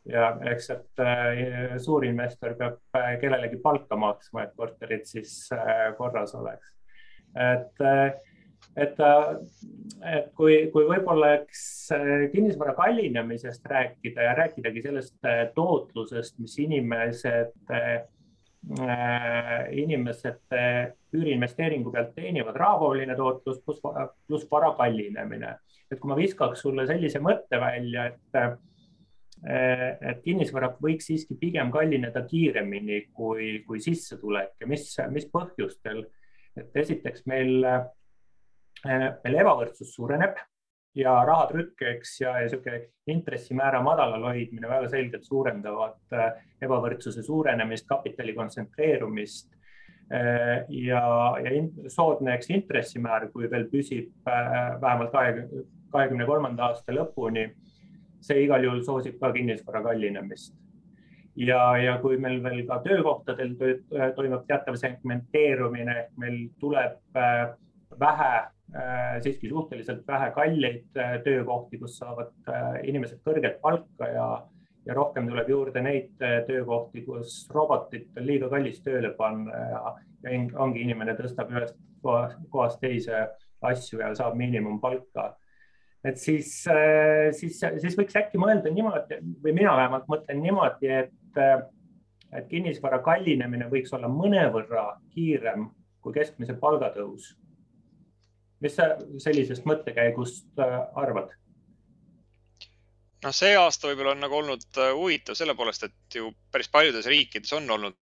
ja 0.10 0.30
eks, 0.52 0.70
et 0.74 1.02
äh, 1.04 1.76
suurinvestor 1.78 2.56
peab 2.58 2.80
äh, 2.98 3.12
kellelegi 3.22 3.60
palka 3.62 3.98
maksma, 4.00 4.44
et 4.44 4.56
korterid 4.58 5.06
siis 5.06 5.34
äh, 5.54 5.92
korras 5.98 6.36
oleks. 6.36 6.76
et, 7.36 7.86
et, 8.78 9.02
et 10.14 10.30
kui, 10.38 10.60
kui 10.74 10.86
võib-olla 10.88 11.34
eks 11.40 11.64
kinnisvara 12.34 12.76
kallinemisest 12.78 13.66
rääkida 13.66 14.30
ja 14.30 14.38
rääkidagi 14.38 14.86
sellest 14.86 15.30
tootlusest, 15.56 16.38
mis 16.40 16.58
inimesed 16.62 17.56
Äh, 18.68 19.70
inimesed 19.72 20.52
üüriinvesteeringu 21.16 21.94
pealt 21.94 22.10
teenivad 22.14 22.58
rahavooline 22.60 23.16
tootlus 23.16 23.62
pluss, 23.64 23.80
pluss 24.28 24.50
vara 24.52 24.74
kallinemine. 24.76 25.54
et 25.90 25.98
kui 26.00 26.10
ma 26.12 26.18
viskaks 26.20 26.60
sulle 26.62 26.84
sellise 26.86 27.22
mõtte 27.24 27.58
välja, 27.58 28.04
et, 28.12 28.36
äh, 28.36 29.96
et 30.12 30.20
kinnisvara 30.22 30.74
võiks 30.84 31.08
siiski 31.08 31.38
pigem 31.40 31.72
kallineda 31.72 32.22
kiiremini 32.28 33.00
kui, 33.14 33.64
kui 33.66 33.80
sissetulek 33.80 34.52
ja 34.60 34.68
mis, 34.68 34.86
mis 35.10 35.26
põhjustel. 35.32 36.04
et 36.58 36.76
esiteks 36.84 37.26
meil, 37.26 37.64
äh, 37.64 37.88
meil 38.86 39.42
ebavõrdsus 39.42 39.92
suureneb 39.96 40.38
ja 40.96 41.14
rahatrükk, 41.26 41.82
eks, 41.94 42.16
ja, 42.22 42.34
ja 42.40 42.48
niisugune 42.48 42.80
intressimäära 43.12 43.82
madalal 43.86 44.26
hoidmine 44.30 44.70
väga 44.70 44.90
selgelt 44.92 45.26
suurendavad 45.28 46.16
äh, 46.16 46.30
ebavõrdsuse 46.66 47.24
suurenemist, 47.24 47.88
kapitali 47.90 48.34
kontsentreerumist 48.38 49.52
äh, 50.14 50.66
ja, 50.70 51.04
ja 51.44 51.90
soodne, 51.94 52.36
eks 52.36 52.50
intressimäär, 52.56 53.30
kui 53.34 53.50
veel 53.52 53.68
püsib 53.72 54.12
äh, 54.28 54.80
vähemalt 54.82 55.14
kahekümne 55.94 56.26
kolmanda 56.26 56.70
aasta 56.70 56.96
lõpuni, 56.96 57.50
see 58.26 58.44
igal 58.46 58.66
juhul 58.66 58.84
soosib 58.86 59.20
ka 59.22 59.32
kinnisvara 59.34 59.84
kallinemist. 59.86 60.56
Ja, 61.40 61.78
ja 61.80 61.94
kui 62.02 62.18
meil 62.20 62.42
veel 62.44 62.66
ka 62.68 62.82
töökohtadel 62.84 63.54
toimub 64.18 64.42
teatav 64.50 64.76
segmenteerumine, 64.76 65.94
ehk 66.02 66.18
meil 66.20 66.40
tuleb 66.60 66.98
vähe 68.02 68.32
Äh, 68.40 68.59
siiski 69.24 69.50
suhteliselt 69.50 70.08
vähe 70.08 70.32
kalleid 70.36 70.98
äh, 70.98 71.18
töökohti, 71.26 71.80
kus 71.82 71.98
saavad 71.98 72.34
äh, 72.50 72.80
inimesed 72.90 73.22
kõrget 73.26 73.60
palka 73.64 74.10
ja, 74.14 74.28
ja 74.86 74.98
rohkem 74.98 75.28
tuleb 75.30 75.50
juurde 75.50 75.82
neid 75.82 76.12
töökohti, 76.48 77.04
kus 77.08 77.42
robotit 77.54 78.18
on 78.18 78.28
liiga 78.28 78.50
kallis 78.52 78.82
tööle 78.86 79.14
panna 79.18 79.64
ja, 79.74 79.96
ja 80.24 80.42
ongi 80.62 80.84
inimene 80.86 81.18
tõstab 81.18 81.52
ühest 81.54 81.78
kohast 82.02 82.80
teise 82.80 83.26
asju 83.66 84.00
ja 84.00 84.14
saab 84.16 84.38
miinimumpalka. 84.40 85.34
et 86.08 86.16
siis, 86.18 86.62
siis, 87.36 87.58
siis 87.60 87.98
võiks 88.00 88.16
äkki 88.16 88.40
mõelda 88.40 88.72
niimoodi 88.72 89.18
või 89.44 89.52
mina 89.58 89.74
vähemalt 89.76 90.08
mõtlen 90.08 90.40
niimoodi, 90.46 90.94
et 91.02 91.68
et 92.32 92.48
kinnisvara 92.50 93.02
kallinemine 93.06 93.70
võiks 93.72 93.94
olla 93.96 94.10
mõnevõrra 94.12 94.86
kiirem 95.14 95.70
kui 96.04 96.14
keskmise 96.16 96.56
palgatõus. 96.62 97.34
Mis 98.64 98.76
sa 98.76 98.90
sellisest 99.24 99.68
mõttekäigust 99.70 100.60
äh, 100.60 100.80
arvad? 101.00 101.32
noh, 103.24 103.36
see 103.36 103.56
aasta 103.60 103.90
võib-olla 103.90 104.16
on 104.16 104.24
nagu 104.24 104.38
olnud 104.40 104.68
äh, 104.78 104.94
huvitav 104.96 105.38
selle 105.40 105.56
poolest, 105.60 105.88
et 105.90 106.20
ju 106.22 106.32
päris 106.52 106.72
paljudes 106.72 107.10
riikides 107.10 107.54
on 107.58 107.70
olnud 107.78 107.98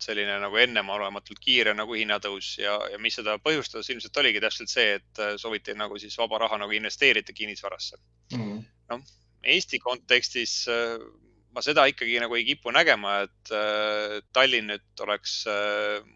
selline 0.00 0.40
nagu 0.42 0.58
enneolematult 0.58 1.38
kiire 1.38 1.74
nagu 1.74 1.94
hinnatõus 1.94 2.56
ja, 2.58 2.74
ja 2.90 2.98
mis 2.98 3.14
seda 3.14 3.36
põhjustas, 3.42 3.88
ilmselt 3.90 4.16
oligi 4.22 4.42
täpselt 4.42 4.72
see, 4.72 4.96
et 4.98 5.22
äh, 5.22 5.36
sooviti 5.40 5.74
nagu 5.78 5.98
siis 6.02 6.16
vaba 6.18 6.42
raha 6.42 6.58
nagu 6.62 6.74
investeerida 6.74 7.34
kinnisvarasse 7.34 8.00
mm. 8.34 8.64
noh, 8.90 9.04
Eesti 9.44 9.76
kontekstis 9.78 10.64
ma 11.54 11.62
seda 11.62 11.86
ikkagi 11.90 12.18
nagu 12.22 12.34
ei 12.34 12.44
kipu 12.48 12.72
nägema, 12.74 13.20
et 13.28 13.54
äh, 13.54 14.18
Tallinn 14.34 14.72
nüüd 14.72 15.04
oleks 15.06 15.36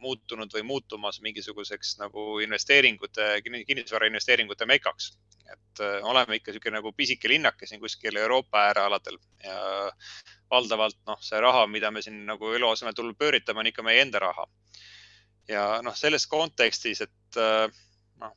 muutunud 0.02 0.52
või 0.54 0.66
muutumas 0.66 1.20
mingisuguseks 1.24 1.96
nagu 2.02 2.40
investeeringute, 2.44 3.30
kinnisvara 3.44 4.10
investeeringute 4.10 4.66
mekaks 4.66 5.12
et 5.52 5.80
oleme 6.02 6.36
ikka 6.38 6.52
niisugune 6.52 6.76
nagu 6.78 6.92
pisike 6.92 7.28
linnake 7.30 7.66
siin 7.66 7.80
kuskil 7.80 8.16
Euroopa 8.20 8.66
äärealadel 8.68 9.16
ja 9.44 9.58
valdavalt 10.50 10.98
noh, 11.08 11.20
see 11.24 11.40
raha, 11.40 11.66
mida 11.70 11.90
me 11.94 12.02
siin 12.04 12.24
nagu 12.28 12.52
eluasemeturul 12.56 13.14
pööritame, 13.18 13.62
on 13.62 13.70
ikka 13.70 13.84
meie 13.86 14.02
enda 14.04 14.22
raha. 14.22 14.46
ja 15.48 15.80
noh, 15.84 15.96
selles 15.96 16.26
kontekstis, 16.28 17.00
et 17.06 17.40
äh, 17.40 17.80
noh, 18.20 18.34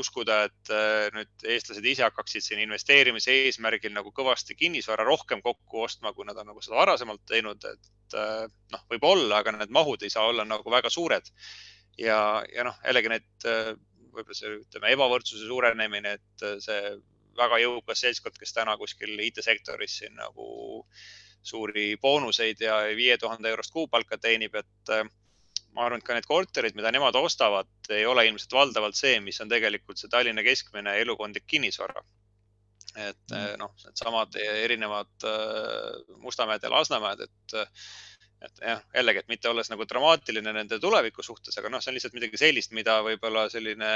uskuda, 0.00 0.42
et 0.48 0.72
äh, 0.74 1.08
nüüd 1.14 1.46
eestlased 1.54 1.86
ise 1.86 2.04
hakkaksid 2.06 2.44
siin 2.44 2.62
investeerimise 2.64 3.34
eesmärgil 3.46 3.94
nagu 3.94 4.12
kõvasti 4.14 4.56
kinnisvara 4.58 5.06
rohkem 5.08 5.42
kokku 5.44 5.84
ostma, 5.86 6.12
kui 6.16 6.28
nad 6.28 6.38
on 6.40 6.50
nagu 6.52 6.62
seda 6.64 6.80
varasemalt 6.80 7.24
teinud, 7.28 7.64
et 7.64 8.18
äh, 8.18 8.46
noh, 8.74 8.86
võib-olla, 8.92 9.42
aga 9.42 9.56
need 9.56 9.74
mahud 9.74 10.04
ei 10.04 10.12
saa 10.12 10.26
olla 10.30 10.46
nagu 10.48 10.70
väga 10.72 10.90
suured. 10.92 11.30
ja, 11.98 12.18
ja 12.54 12.66
noh, 12.68 12.76
jällegi 12.84 13.14
need 13.14 13.46
võib-olla 13.46 14.36
see, 14.40 14.58
ütleme, 14.62 14.92
ebavõrdsuse 14.94 15.46
suurenemine, 15.46 16.18
et 16.18 16.44
see 16.64 16.92
väga 17.38 17.58
jõukas 17.62 18.02
seltskond, 18.02 18.38
kes 18.38 18.52
täna 18.54 18.76
kuskil 18.78 19.18
IT-sektoris 19.22 20.00
siin 20.00 20.14
nagu 20.18 20.46
äh, 20.82 21.08
suuri 21.42 21.96
boonuseid 22.02 22.60
ja 22.60 22.80
viie 22.96 23.16
tuhande 23.18 23.50
eurost 23.50 23.72
kuupalka 23.72 24.18
teenib, 24.18 24.54
et 24.54 24.92
äh, 24.94 25.04
ma 25.78 25.86
arvan, 25.86 26.02
et 26.02 26.06
ka 26.06 26.16
need 26.16 26.26
korterid, 26.26 26.74
mida 26.78 26.90
nemad 26.94 27.16
ostavad, 27.20 27.68
ei 27.94 28.06
ole 28.06 28.26
ilmselt 28.26 28.54
valdavalt 28.56 28.98
see, 28.98 29.20
mis 29.22 29.38
on 29.44 29.50
tegelikult 29.52 30.00
see 30.00 30.10
Tallinna 30.10 30.42
keskmine 30.46 30.96
elukondlik 31.04 31.46
kinnisvara. 31.46 32.02
et 32.98 33.34
äh, 33.36 33.52
noh, 33.60 33.70
needsamad 33.84 34.34
erinevad 34.42 35.26
äh, 35.28 36.16
Mustamäed 36.24 36.64
ja 36.64 36.70
Lasnamäed, 36.72 37.20
et, 37.28 37.54
et 38.42 38.62
jah, 38.64 38.80
jällegi, 38.96 39.22
et 39.22 39.28
mitte 39.30 39.50
olles 39.50 39.70
nagu 39.70 39.86
dramaatiline 39.86 40.54
nende 40.56 40.80
tuleviku 40.82 41.22
suhtes, 41.22 41.58
aga 41.60 41.70
noh, 41.70 41.84
see 41.84 41.92
on 41.92 41.98
lihtsalt 41.98 42.16
midagi 42.16 42.40
sellist, 42.40 42.74
mida 42.74 42.96
võib-olla 43.06 43.44
selline 43.52 43.92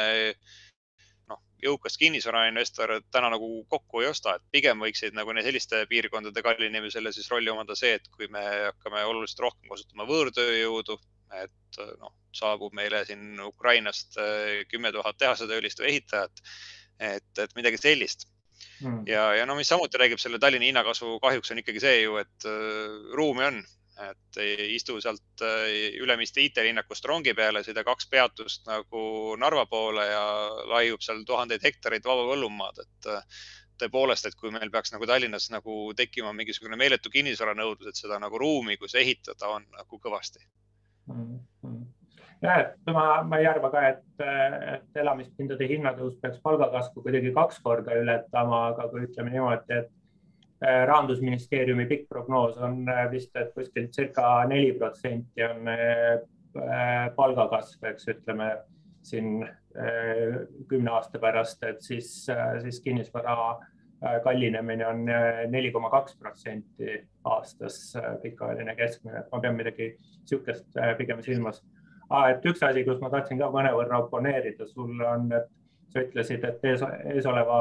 noh, 1.32 1.40
jõukas 1.64 1.98
kinnisvarainvestor 1.98 2.94
täna 3.10 3.32
nagu 3.34 3.48
kokku 3.72 4.04
ei 4.04 4.10
osta, 4.12 4.36
et 4.36 4.46
pigem 4.54 4.82
võiksid 4.84 5.16
nagu 5.18 5.34
selliste 5.40 5.82
piirkondade 5.90 6.44
kallinemisele 6.46 7.12
siis 7.16 7.30
rolli 7.32 7.50
omada 7.50 7.74
see, 7.78 7.96
et 7.98 8.06
kui 8.14 8.28
me 8.30 8.44
hakkame 8.68 9.02
oluliselt 9.08 9.42
rohkem 9.48 9.72
kasutama 9.72 10.06
võõrtööjõudu, 10.12 11.00
et 11.40 11.80
noh, 12.00 12.12
saabub 12.36 12.74
meile 12.76 13.04
siin 13.08 13.40
Ukrainast 13.40 14.18
eh, 14.20 14.62
kümme 14.70 14.92
tuhat 14.92 15.18
tehasetöölist 15.20 15.82
või 15.82 15.92
ehitajat, 15.94 16.42
et, 16.98 17.32
et 17.38 17.54
midagi 17.58 17.80
sellist. 17.80 18.28
Mm.. 18.82 19.04
ja, 19.06 19.28
ja 19.34 19.46
no 19.46 19.54
mis 19.58 19.70
samuti 19.70 19.98
räägib 19.98 20.20
selle 20.22 20.38
Tallinna 20.42 20.68
hinnakasvu 20.68 21.16
kahjuks 21.22 21.52
on 21.54 21.60
ikkagi 21.62 21.82
see 21.82 22.02
ju, 22.02 22.18
et 22.22 22.50
uh, 22.50 23.14
ruumi 23.18 23.48
on. 23.50 23.62
Et 24.02 24.38
istu 24.72 24.96
sealt 25.04 25.42
äh, 25.44 25.66
Ülemiste 26.00 26.40
IT-linnakust 26.42 27.04
rongi 27.06 27.34
peale, 27.38 27.60
sõida 27.62 27.84
kaks 27.86 28.08
peatust 28.10 28.64
nagu 28.66 29.02
Narva 29.38 29.66
poole 29.70 30.06
ja 30.08 30.22
laiub 30.70 31.04
seal 31.04 31.20
tuhandeid 31.28 31.62
hektareid 31.62 32.08
vaba 32.08 32.24
põllumaad, 32.30 32.80
et 32.82 33.10
äh, 33.12 33.44
tõepoolest, 33.82 34.26
et 34.26 34.38
kui 34.40 34.50
meil 34.54 34.72
peaks 34.72 34.94
nagu 34.96 35.06
Tallinnas 35.06 35.50
nagu 35.52 35.76
tekkima 35.98 36.32
mingisugune 36.34 36.80
meeletu 36.80 37.12
kinnisvaranõudlus, 37.12 37.92
et 37.92 38.02
seda 38.02 38.18
nagu 38.22 38.40
ruumi, 38.40 38.80
kus 38.80 38.96
ehitada 38.98 39.52
on 39.58 39.68
nagu 39.76 40.00
kõvasti 40.02 40.42
mm. 41.06 41.40
-hmm 41.64 41.82
ja, 42.42 42.54
et 42.60 42.90
ma, 42.90 43.22
ma 43.22 43.38
ei 43.38 43.46
arva 43.46 43.68
ka, 43.70 43.80
et, 43.88 44.22
et 44.74 44.96
elamispindade 44.98 45.66
hinnatõus 45.70 46.16
peaks 46.22 46.40
palgakasvu 46.42 47.02
kuidagi 47.04 47.30
kaks 47.36 47.60
korda 47.62 47.94
ületama, 47.94 48.64
aga 48.72 48.88
kui 48.90 49.04
ütleme 49.06 49.30
niimoodi, 49.30 49.76
et 49.78 49.92
Äh, 50.62 50.84
rahandusministeeriumi 50.86 51.88
pikk 51.90 52.04
prognoos 52.08 52.58
on 52.62 52.84
äh, 52.88 53.08
vist, 53.10 53.32
et 53.34 53.48
kuskil 53.54 53.88
circa 53.90 54.44
neli 54.46 54.70
protsenti 54.78 55.42
on 55.42 55.66
äh, 55.72 56.20
palgakasv, 57.16 57.88
eks 57.90 58.06
ütleme 58.12 58.52
siin 59.02 59.42
kümne 60.68 60.90
aasta 60.92 61.18
pärast, 61.18 61.62
et 61.64 61.80
siis, 61.82 62.08
siis 62.60 62.80
kinnisvara 62.84 63.34
kallinemine 64.24 64.86
on 64.86 65.04
neli 65.50 65.70
koma 65.72 65.90
kaks 65.90 66.16
protsenti 66.18 66.96
aastas 67.24 67.96
pikaajaline 68.22 68.74
keskmine, 68.74 69.24
ma 69.32 69.40
pean 69.40 69.54
midagi 69.56 69.92
niisugust 69.94 70.78
pigem 70.98 71.22
silmas. 71.22 71.62
et 72.28 72.46
üks 72.50 72.62
asi, 72.66 72.84
kus 72.84 73.00
ma 73.00 73.10
tahtsin 73.10 73.38
ka 73.38 73.50
mõnevõrra 73.54 74.02
oponeerida 74.04 74.66
sulle 74.66 75.06
on, 75.08 75.30
et 75.32 75.46
sa 75.92 76.02
ütlesid, 76.02 76.44
et 76.48 76.64
ees, 76.64 76.82
eesoleva 77.14 77.58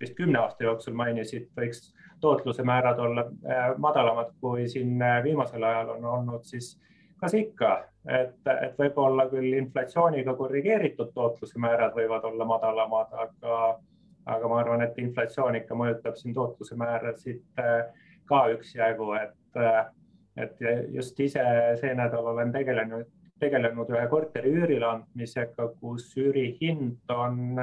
vist 0.00 0.16
kümne 0.16 0.38
aasta 0.40 0.64
jooksul 0.64 0.96
mainisid, 0.96 1.48
võiks 1.56 1.90
tootluse 2.20 2.62
määrad 2.62 2.98
olla 2.98 3.24
äh, 3.48 3.66
madalamad, 3.78 4.32
kui 4.40 4.68
siin 4.68 5.02
äh, 5.02 5.22
viimasel 5.24 5.64
ajal 5.64 5.94
on 5.96 6.04
olnud, 6.04 6.44
siis 6.44 6.74
kas 7.20 7.34
ikka, 7.36 7.72
et, 8.08 8.40
et 8.52 8.78
võib-olla 8.80 9.26
küll 9.32 9.52
inflatsiooniga 9.58 10.34
korrigeeritud 10.36 11.12
tootluse 11.14 11.60
määrad 11.60 11.96
võivad 11.96 12.24
olla 12.28 12.48
madalamad, 12.48 13.12
aga, 13.24 13.60
aga 14.26 14.48
ma 14.48 14.60
arvan, 14.60 14.82
et 14.84 14.98
inflatsioon 14.98 15.56
ikka 15.60 15.78
mõjutab 15.78 16.18
siin 16.18 16.34
tootluse 16.36 16.76
määrasid 16.78 17.62
äh, 17.62 17.88
ka 18.30 18.44
üksjagu, 18.54 19.12
et, 19.18 19.62
et 20.38 20.60
just 20.94 21.18
ise 21.20 21.44
see 21.80 21.94
nädal 21.98 22.28
olen 22.34 22.52
tegelenud, 22.54 23.08
tegelenud 23.40 23.90
ühe 23.90 24.06
korteri 24.12 24.52
üürile 24.54 24.86
andmisega, 24.86 25.70
kus 25.80 26.12
üürihind 26.20 27.14
on 27.14 27.58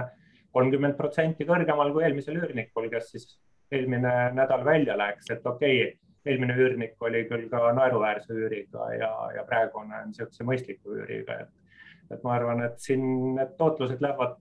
kolmkümmend 0.57 0.97
protsenti 0.97 1.45
kõrgemal 1.47 1.93
kui 1.93 2.03
eelmisel 2.07 2.39
üürnikul, 2.41 2.89
kes 2.91 3.13
siis 3.13 3.29
eelmine 3.71 4.13
nädal 4.35 4.65
välja 4.65 4.97
läks, 4.99 5.31
et 5.31 5.45
okei 5.45 5.81
okay,, 5.83 5.95
eelmine 6.27 6.55
üürnik 6.59 7.03
oli 7.07 7.23
küll 7.29 7.47
ka 7.51 7.71
naeruväärse 7.75 8.35
üüriga 8.35 8.89
ja, 8.97 9.11
ja 9.35 9.43
praegu 9.47 9.79
on 9.83 9.93
niisuguse 10.09 10.47
mõistliku 10.47 10.97
üüriga, 10.97 11.41
et, 11.45 11.77
et 12.11 12.23
ma 12.25 12.35
arvan, 12.35 12.63
et 12.65 12.79
siin 12.83 13.05
need 13.37 13.53
tootlused 13.59 14.03
lähevad, 14.03 14.35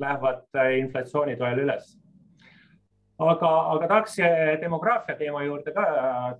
lähevad 0.00 0.60
inflatsiooni 0.78 1.36
toel 1.36 1.64
üles. 1.64 1.96
aga, 3.18 3.50
aga 3.74 3.86
tahaks 3.90 4.16
demograafia 4.60 5.16
teema 5.18 5.42
juurde 5.44 5.72
ka 5.74 5.86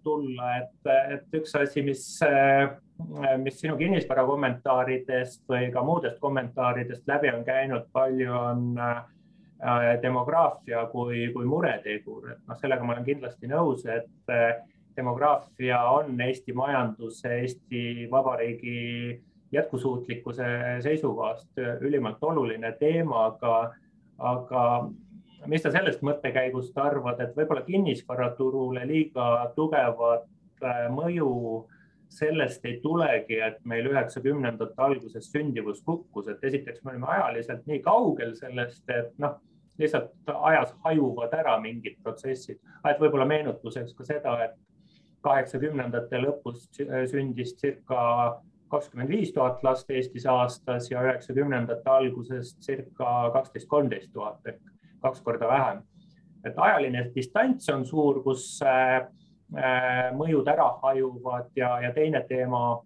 tulla, 0.02 0.56
et, 0.60 0.90
et 1.14 1.38
üks 1.40 1.54
asi, 1.58 1.82
mis, 1.82 2.04
mis 3.42 3.60
sinu 3.60 3.76
kinnisvara 3.76 4.24
kommentaaridest 4.26 5.42
või 5.50 5.72
ka 5.74 5.82
muudest 5.82 6.20
kommentaaridest 6.22 7.08
läbi 7.10 7.32
on 7.34 7.42
käinud 7.44 7.90
palju, 7.92 8.30
on 8.30 8.78
äh, 8.78 9.02
Äh, 9.58 9.96
demograafia 10.02 10.84
kui, 10.86 11.32
kui 11.34 11.46
muretegur, 11.50 12.28
et 12.30 12.42
noh, 12.46 12.54
sellega 12.60 12.84
ma 12.86 12.92
olen 12.94 13.06
kindlasti 13.08 13.48
nõus, 13.50 13.80
et 13.90 14.30
äh, 14.30 14.60
demograafia 14.94 15.80
on 15.90 16.12
Eesti 16.22 16.54
majanduse, 16.54 17.32
Eesti 17.40 17.80
Vabariigi 18.12 19.16
jätkusuutlikkuse 19.52 20.46
seisukohast 20.84 21.60
ülimalt 21.80 22.24
oluline 22.24 22.72
teema, 22.80 23.24
aga, 23.32 23.54
aga 24.18 24.64
mis 25.46 25.62
sa 25.62 25.72
sellest 25.72 26.02
mõttekäigust 26.06 26.76
arvad, 26.82 27.20
et 27.22 27.36
võib-olla 27.36 27.62
kinnisvaraturule 27.66 28.84
liiga 28.88 29.48
tugevat 29.56 30.28
äh, 30.64 30.86
mõju 30.92 31.32
sellest 32.08 32.64
ei 32.64 32.78
tulegi, 32.82 33.36
et 33.44 33.58
meil 33.68 33.90
üheksakümnendate 33.90 34.80
alguses 34.80 35.28
sündivus 35.32 35.82
kukkus, 35.84 36.28
et 36.28 36.44
esiteks 36.44 36.82
me 36.84 36.94
olime 36.94 37.10
ajaliselt 37.12 37.66
nii 37.68 37.82
kaugel 37.84 38.32
sellest, 38.38 38.82
et 38.88 39.12
noh, 39.20 39.36
lihtsalt 39.78 40.32
ajas 40.34 40.72
hajuvad 40.84 41.34
ära 41.36 41.58
mingid 41.60 41.98
protsessid. 42.02 42.58
et 42.88 43.00
võib-olla 43.00 43.26
meenutuseks 43.28 43.94
ka 43.94 44.04
seda, 44.08 44.34
et 44.44 44.56
kaheksakümnendate 45.22 46.20
lõpus 46.22 46.68
sündis 47.10 47.54
circa 47.60 48.00
kakskümmend 48.70 49.10
viis 49.10 49.32
tuhat 49.32 49.62
last 49.64 49.90
Eestis 49.90 50.26
aastas 50.26 50.90
ja 50.90 51.02
üheksakümnendate 51.04 51.90
alguses 51.90 52.54
circa 52.64 53.30
kaksteist, 53.32 53.68
kolmteist 53.68 54.12
tuhat 54.12 54.46
ehk 54.46 54.60
kaks 55.02 55.22
korda 55.22 55.48
vähem. 55.48 55.82
et 56.44 56.54
ajaline 56.56 57.10
distants 57.14 57.68
on 57.68 57.84
suur, 57.86 58.22
kus 58.22 58.60
äh, 58.62 59.02
äh, 59.56 60.10
mõjud 60.14 60.46
ära 60.48 60.68
hajuvad 60.82 61.50
ja, 61.56 61.80
ja 61.82 61.92
teine 61.92 62.22
teema 62.28 62.78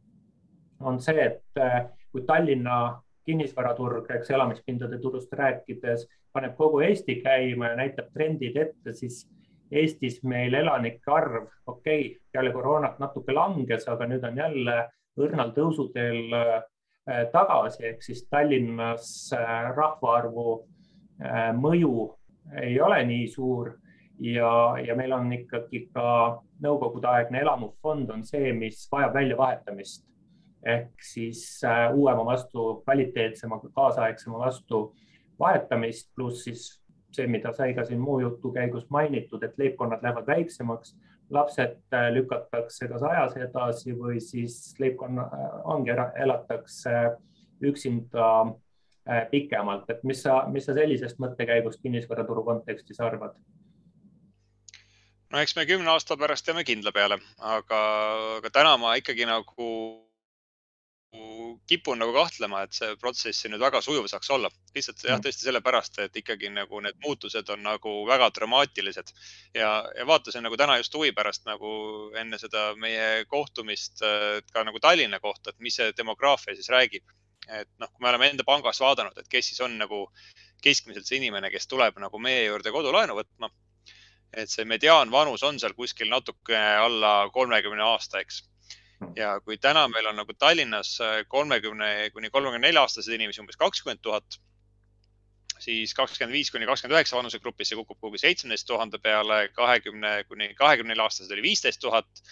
on 0.81 1.01
see, 1.01 1.27
et 1.27 1.61
äh, 1.61 1.85
kui 2.13 2.25
Tallinna 2.27 3.03
kinnisvaraturg, 3.27 4.09
eks 4.11 4.31
elamispindade 4.31 4.99
turust 4.99 5.33
rääkides 5.33 6.09
paneb 6.33 6.57
kogu 6.57 6.81
Eesti 6.81 7.21
käima 7.23 7.71
ja 7.71 7.77
näitab 7.77 8.11
trendid 8.15 8.57
ette, 8.57 8.93
siis 8.93 9.27
Eestis 9.73 10.19
meil 10.23 10.55
elanike 10.55 11.13
arv, 11.13 11.47
okei 11.67 12.01
okay,, 12.01 12.19
peale 12.33 12.53
koroonat 12.53 12.99
natuke 13.01 13.33
langes, 13.33 13.87
aga 13.89 14.09
nüüd 14.09 14.25
on 14.29 14.37
jälle 14.37 14.75
õrnal 15.21 15.53
tõusuteel 15.57 16.35
tagasi, 17.33 17.83
ehk 17.91 18.05
siis 18.07 18.23
Tallinnas 18.31 19.07
rahvaarvu 19.77 20.53
mõju 21.59 21.95
ei 22.63 22.77
ole 22.81 23.01
nii 23.09 23.27
suur 23.31 23.73
ja, 24.23 24.75
ja 24.87 24.97
meil 24.97 25.13
on 25.13 25.33
ikkagi 25.35 25.87
ka 25.95 26.07
nõukogudeaegne 26.63 27.43
elamufond 27.43 28.11
on 28.15 28.25
see, 28.27 28.53
mis 28.57 28.85
vajab 28.93 29.17
väljavahetamist. 29.19 30.07
Ehk 30.63 31.03
siis 31.03 31.43
äh, 31.67 31.89
uuema 31.95 32.25
vastu, 32.27 32.83
kvaliteetsema, 32.85 33.59
kaasaegsema 33.75 34.39
vastu 34.39 34.85
vahetamist, 35.41 36.13
pluss 36.15 36.45
siis 36.47 36.69
see, 37.13 37.27
mida 37.27 37.51
sai 37.57 37.75
ka 37.75 37.85
siin 37.85 38.01
muu 38.01 38.21
jutu 38.23 38.53
käigus 38.55 38.87
mainitud, 38.91 39.43
et 39.43 39.59
leibkonnad 39.59 40.05
lähevad 40.07 40.29
väiksemaks, 40.31 40.95
lapsed 41.33 41.79
äh, 41.95 42.09
lükatakse 42.15 42.89
kas 42.91 43.05
ajas 43.09 43.37
edasi 43.41 43.97
või 43.97 44.21
siis 44.21 44.75
leibkonna 44.79 45.25
äh, 45.29 45.49
ongi, 45.75 45.95
elatakse 46.25 47.17
üksinda 47.63 48.29
pikemalt, 49.31 49.89
et 49.91 50.05
mis 50.07 50.21
sa, 50.23 50.45
mis 50.47 50.63
sa 50.67 50.77
sellisest 50.77 51.19
mõttekäigust 51.19 51.81
kinnisvaraturu 51.83 52.45
kontekstis 52.47 53.01
arvad? 53.03 53.35
no 55.33 55.41
eks 55.43 55.57
me 55.57 55.65
kümne 55.67 55.91
aasta 55.91 56.17
pärast 56.21 56.47
jääme 56.47 56.63
kindla 56.69 56.93
peale, 56.95 57.19
aga, 57.39 57.81
aga 58.39 58.51
täna 58.55 58.77
ma 58.79 58.95
ikkagi 59.01 59.27
nagu 59.27 59.69
kipun 61.73 62.01
nagu 62.03 62.13
kahtlema, 62.13 62.63
et 62.67 62.77
see 62.77 62.97
protsess 63.01 63.43
siin 63.43 63.55
nüüd 63.55 63.63
väga 63.65 63.81
sujuv 63.85 64.09
saaks 64.11 64.31
olla. 64.35 64.51
lihtsalt 64.77 65.01
jah, 65.05 65.17
mm. 65.17 65.25
tõesti 65.25 65.47
sellepärast, 65.47 65.99
et 66.05 66.19
ikkagi 66.21 66.51
nagu 66.53 66.81
need 66.85 66.99
muutused 67.05 67.49
on 67.55 67.65
nagu 67.65 67.95
väga 68.09 68.29
dramaatilised 68.37 69.13
ja, 69.57 69.71
ja 69.97 70.07
vaatasin 70.09 70.45
nagu 70.47 70.59
täna 70.61 70.79
just 70.81 70.95
huvi 70.97 71.13
pärast 71.17 71.47
nagu 71.49 71.73
enne 72.21 72.41
seda 72.41 72.73
meie 72.85 73.25
kohtumist 73.33 74.05
ka 74.53 74.65
nagu 74.69 74.81
Tallinna 74.85 75.21
kohta, 75.21 75.53
et 75.53 75.65
mis 75.65 75.77
see 75.81 75.93
demograafia 75.97 76.57
siis 76.59 76.71
räägib. 76.73 77.05
et 77.49 77.69
noh, 77.83 77.91
kui 77.91 78.05
me 78.05 78.09
oleme 78.13 78.29
enda 78.31 78.45
pangas 78.47 78.79
vaadanud, 78.81 79.17
et 79.19 79.29
kes 79.29 79.49
siis 79.51 79.61
on 79.65 79.75
nagu 79.79 80.05
keskmiselt 80.63 81.09
see 81.09 81.19
inimene, 81.19 81.51
kes 81.51 81.67
tuleb 81.67 81.99
nagu 81.99 82.21
meie 82.23 82.45
juurde 82.45 82.71
kodulaenu 82.71 83.17
võtma. 83.19 83.51
et 84.33 84.49
see 84.49 84.65
mediaanvanus 84.65 85.43
on 85.45 85.59
seal 85.61 85.75
kuskil 85.77 86.09
natuke 86.09 86.57
alla 86.57 87.29
kolmekümne 87.33 87.83
aasta, 87.85 88.21
eks 88.21 88.45
ja 89.17 89.35
kui 89.45 89.59
täna 89.61 89.85
meil 89.91 90.07
on 90.11 90.19
nagu 90.21 90.35
Tallinnas 90.39 90.95
äh, 91.01 91.21
kolmekümne 91.29 92.11
kuni 92.15 92.31
kolmekümne 92.31 92.69
nelja 92.69 92.85
aastaseid 92.87 93.19
inimesi 93.19 93.43
umbes 93.43 93.59
kakskümmend 93.61 94.03
tuhat, 94.03 94.39
siis 95.63 95.95
kakskümmend 95.99 96.35
viis 96.37 96.51
kuni 96.55 96.69
kakskümmend 96.69 96.99
üheksa 96.99 97.19
vanusegrupis 97.19 97.73
see 97.73 97.79
kukub 97.81 98.01
kuhugi 98.01 98.23
seitsmeteist 98.23 98.67
tuhande 98.69 99.01
peale, 99.03 99.45
kahekümne 99.57 100.23
kuni 100.31 100.53
kahekümne 100.59 100.95
nelja 100.95 101.09
aastased 101.09 101.35
oli 101.37 101.47
viisteist 101.51 101.83
tuhat 101.83 102.25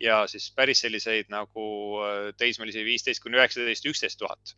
ja 0.00 0.22
siis 0.28 0.50
päris 0.56 0.82
selliseid 0.84 1.32
nagu 1.32 1.66
äh, 2.04 2.30
teismelisi 2.38 2.84
viisteist 2.84 3.24
kuni 3.24 3.40
üheksateist, 3.40 3.90
üksteist 3.92 4.20
tuhat. 4.20 4.56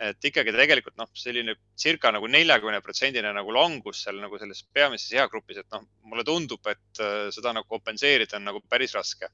et 0.00 0.24
ikkagi 0.24 0.52
tegelikult 0.56 0.94
noh, 0.96 1.10
selline 1.12 1.52
circa 1.76 2.08
nagu 2.08 2.24
neljakümne 2.32 2.78
protsendine 2.80 3.34
nagu 3.36 3.52
langus 3.52 3.98
seal 4.06 4.16
nagu 4.16 4.38
selles 4.40 4.62
peamises 4.72 5.12
eagrupis, 5.12 5.58
et 5.60 5.74
noh, 5.74 5.84
mulle 6.08 6.24
tundub, 6.24 6.64
et 6.72 7.02
äh, 7.04 7.28
seda 7.34 7.52
nagu 7.52 7.68
kompenseerida 7.68 8.40
on 8.40 8.48
nagu 8.48 8.64
päris 8.68 8.96
raske 8.96 9.28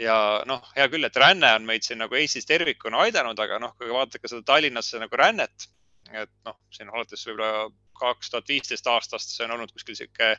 ja 0.00 0.16
noh, 0.48 0.62
hea 0.76 0.86
küll, 0.92 1.06
et 1.08 1.16
ränne 1.20 1.52
on 1.56 1.66
meid 1.68 1.86
siin 1.86 2.00
nagu 2.02 2.16
Eestis 2.18 2.48
tervikuna 2.48 3.04
aidanud, 3.06 3.38
aga 3.40 3.60
noh, 3.62 3.74
kui 3.78 3.90
vaadata 3.92 4.28
seda 4.28 4.44
Tallinnasse 4.46 5.00
nagu 5.02 5.20
rännet, 5.20 5.68
et 6.12 6.32
noh, 6.46 6.58
siin 6.74 6.92
alates 6.92 7.26
võib-olla 7.26 7.68
kaks 7.96 8.32
tuhat 8.32 8.48
viisteist 8.52 8.88
aastast, 8.92 9.32
see 9.32 9.46
on 9.46 9.54
olnud 9.56 9.72
kuskil 9.72 9.96
sihuke 9.96 10.34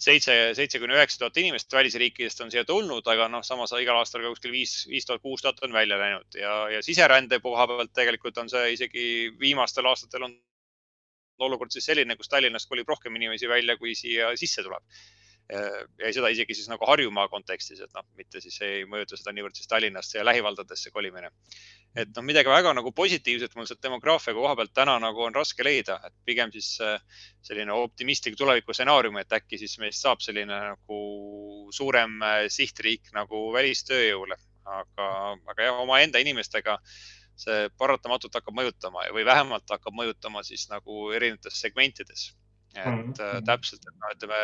seitse, 0.00 0.34
seitse 0.56 0.80
kuni 0.80 0.96
üheksa 0.96 1.22
tuhat 1.22 1.38
inimest 1.40 1.72
välisriikidest 1.72 2.44
on 2.44 2.52
siia 2.52 2.64
tulnud, 2.68 3.06
aga 3.08 3.28
noh, 3.32 3.44
samas 3.46 3.72
igal 3.78 4.00
aastal 4.00 4.24
ka 4.24 4.34
kuskil 4.34 4.52
viis, 4.54 4.74
viis 4.90 5.08
tuhat, 5.08 5.22
kuus 5.24 5.44
tuhat 5.44 5.60
on 5.64 5.72
välja 5.76 5.98
läinud. 6.00 6.28
Ja, 6.36 6.54
ja 6.72 6.82
siserände 6.84 7.40
koha 7.44 7.66
pealt 7.70 7.92
tegelikult 7.96 8.38
on 8.40 8.52
see 8.52 8.74
isegi 8.76 9.06
viimastel 9.40 9.88
aastatel 9.90 10.28
on 10.28 10.36
olukord 11.40 11.72
siis 11.72 11.86
selline, 11.88 12.16
kus 12.20 12.28
Tallinnast 12.28 12.68
kolib 12.68 12.88
rohkem 12.88 13.16
inimesi 13.16 13.48
välja, 13.48 13.76
kui 13.80 13.94
siia 13.96 14.34
sisse 14.36 14.64
tuleb 14.64 14.84
ja 15.50 16.10
seda 16.14 16.30
isegi 16.30 16.54
siis 16.54 16.68
nagu 16.70 16.86
Harjumaa 16.86 17.26
kontekstis, 17.32 17.80
et 17.82 17.92
noh, 17.96 18.04
mitte 18.18 18.40
siis 18.42 18.56
ei 18.62 18.84
mõjuta 18.88 19.18
seda 19.18 19.32
niivõrd 19.34 19.56
siis 19.58 19.68
Tallinnast 19.70 20.14
ja 20.14 20.24
lähivaldadesse 20.26 20.92
kolimine. 20.94 21.30
et 21.96 22.10
noh, 22.14 22.22
midagi 22.22 22.48
väga 22.48 22.72
nagu 22.76 22.92
positiivset 22.94 23.56
mul 23.56 23.66
sealt 23.66 23.82
demograafia 23.82 24.34
koha 24.34 24.54
pealt 24.56 24.72
täna 24.74 24.98
nagu 25.02 25.24
on 25.26 25.34
raske 25.34 25.64
leida, 25.66 25.98
et 26.06 26.14
pigem 26.24 26.52
siis 26.54 26.76
äh, 26.86 27.00
selline 27.42 27.72
optimistlik 27.72 28.36
tulevikustsenaarium, 28.38 29.18
et 29.18 29.32
äkki 29.32 29.58
siis 29.58 29.78
meist 29.82 30.02
saab 30.04 30.22
selline 30.22 30.60
nagu 30.68 31.00
suurem 31.74 32.20
äh, 32.22 32.44
sihtriik 32.48 33.10
nagu 33.16 33.48
välistööjõule, 33.56 34.38
aga, 34.64 35.08
aga 35.34 35.66
jah, 35.66 35.80
omaenda 35.82 36.22
inimestega 36.22 36.78
see 37.40 37.66
paratamatult 37.80 38.36
hakkab 38.36 38.54
mõjutama 38.54 39.08
või 39.16 39.24
vähemalt 39.26 39.66
hakkab 39.72 39.96
mõjutama 39.96 40.44
siis 40.46 40.68
nagu 40.70 41.08
erinevates 41.16 41.58
segmentides 41.64 42.30
et 42.76 42.86
mm 42.86 43.12
-hmm. 43.12 43.44
täpselt, 43.44 43.82
et 43.88 43.96
noh, 43.98 44.12
ütleme 44.14 44.40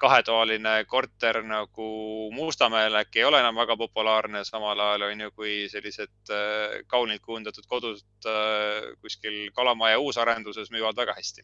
kahetoaline 0.00 0.84
korter 0.88 1.42
nagu 1.42 1.88
Mustamäel 2.32 2.94
äkki 2.94 3.18
ei 3.18 3.24
ole 3.24 3.40
enam 3.40 3.56
väga 3.56 3.76
populaarne, 3.76 4.44
samal 4.44 4.80
ajal 4.80 5.02
on 5.10 5.20
ju, 5.20 5.30
kui 5.30 5.68
sellised 5.68 6.30
äh, 6.30 6.80
kaunilt 6.86 7.22
kujundatud 7.22 7.68
kodud 7.68 8.00
äh, 8.26 8.96
kuskil 9.00 9.50
Kalamaja 9.52 9.98
uusarenduses 9.98 10.70
müüvad 10.70 10.96
väga 10.96 11.12
hästi 11.12 11.42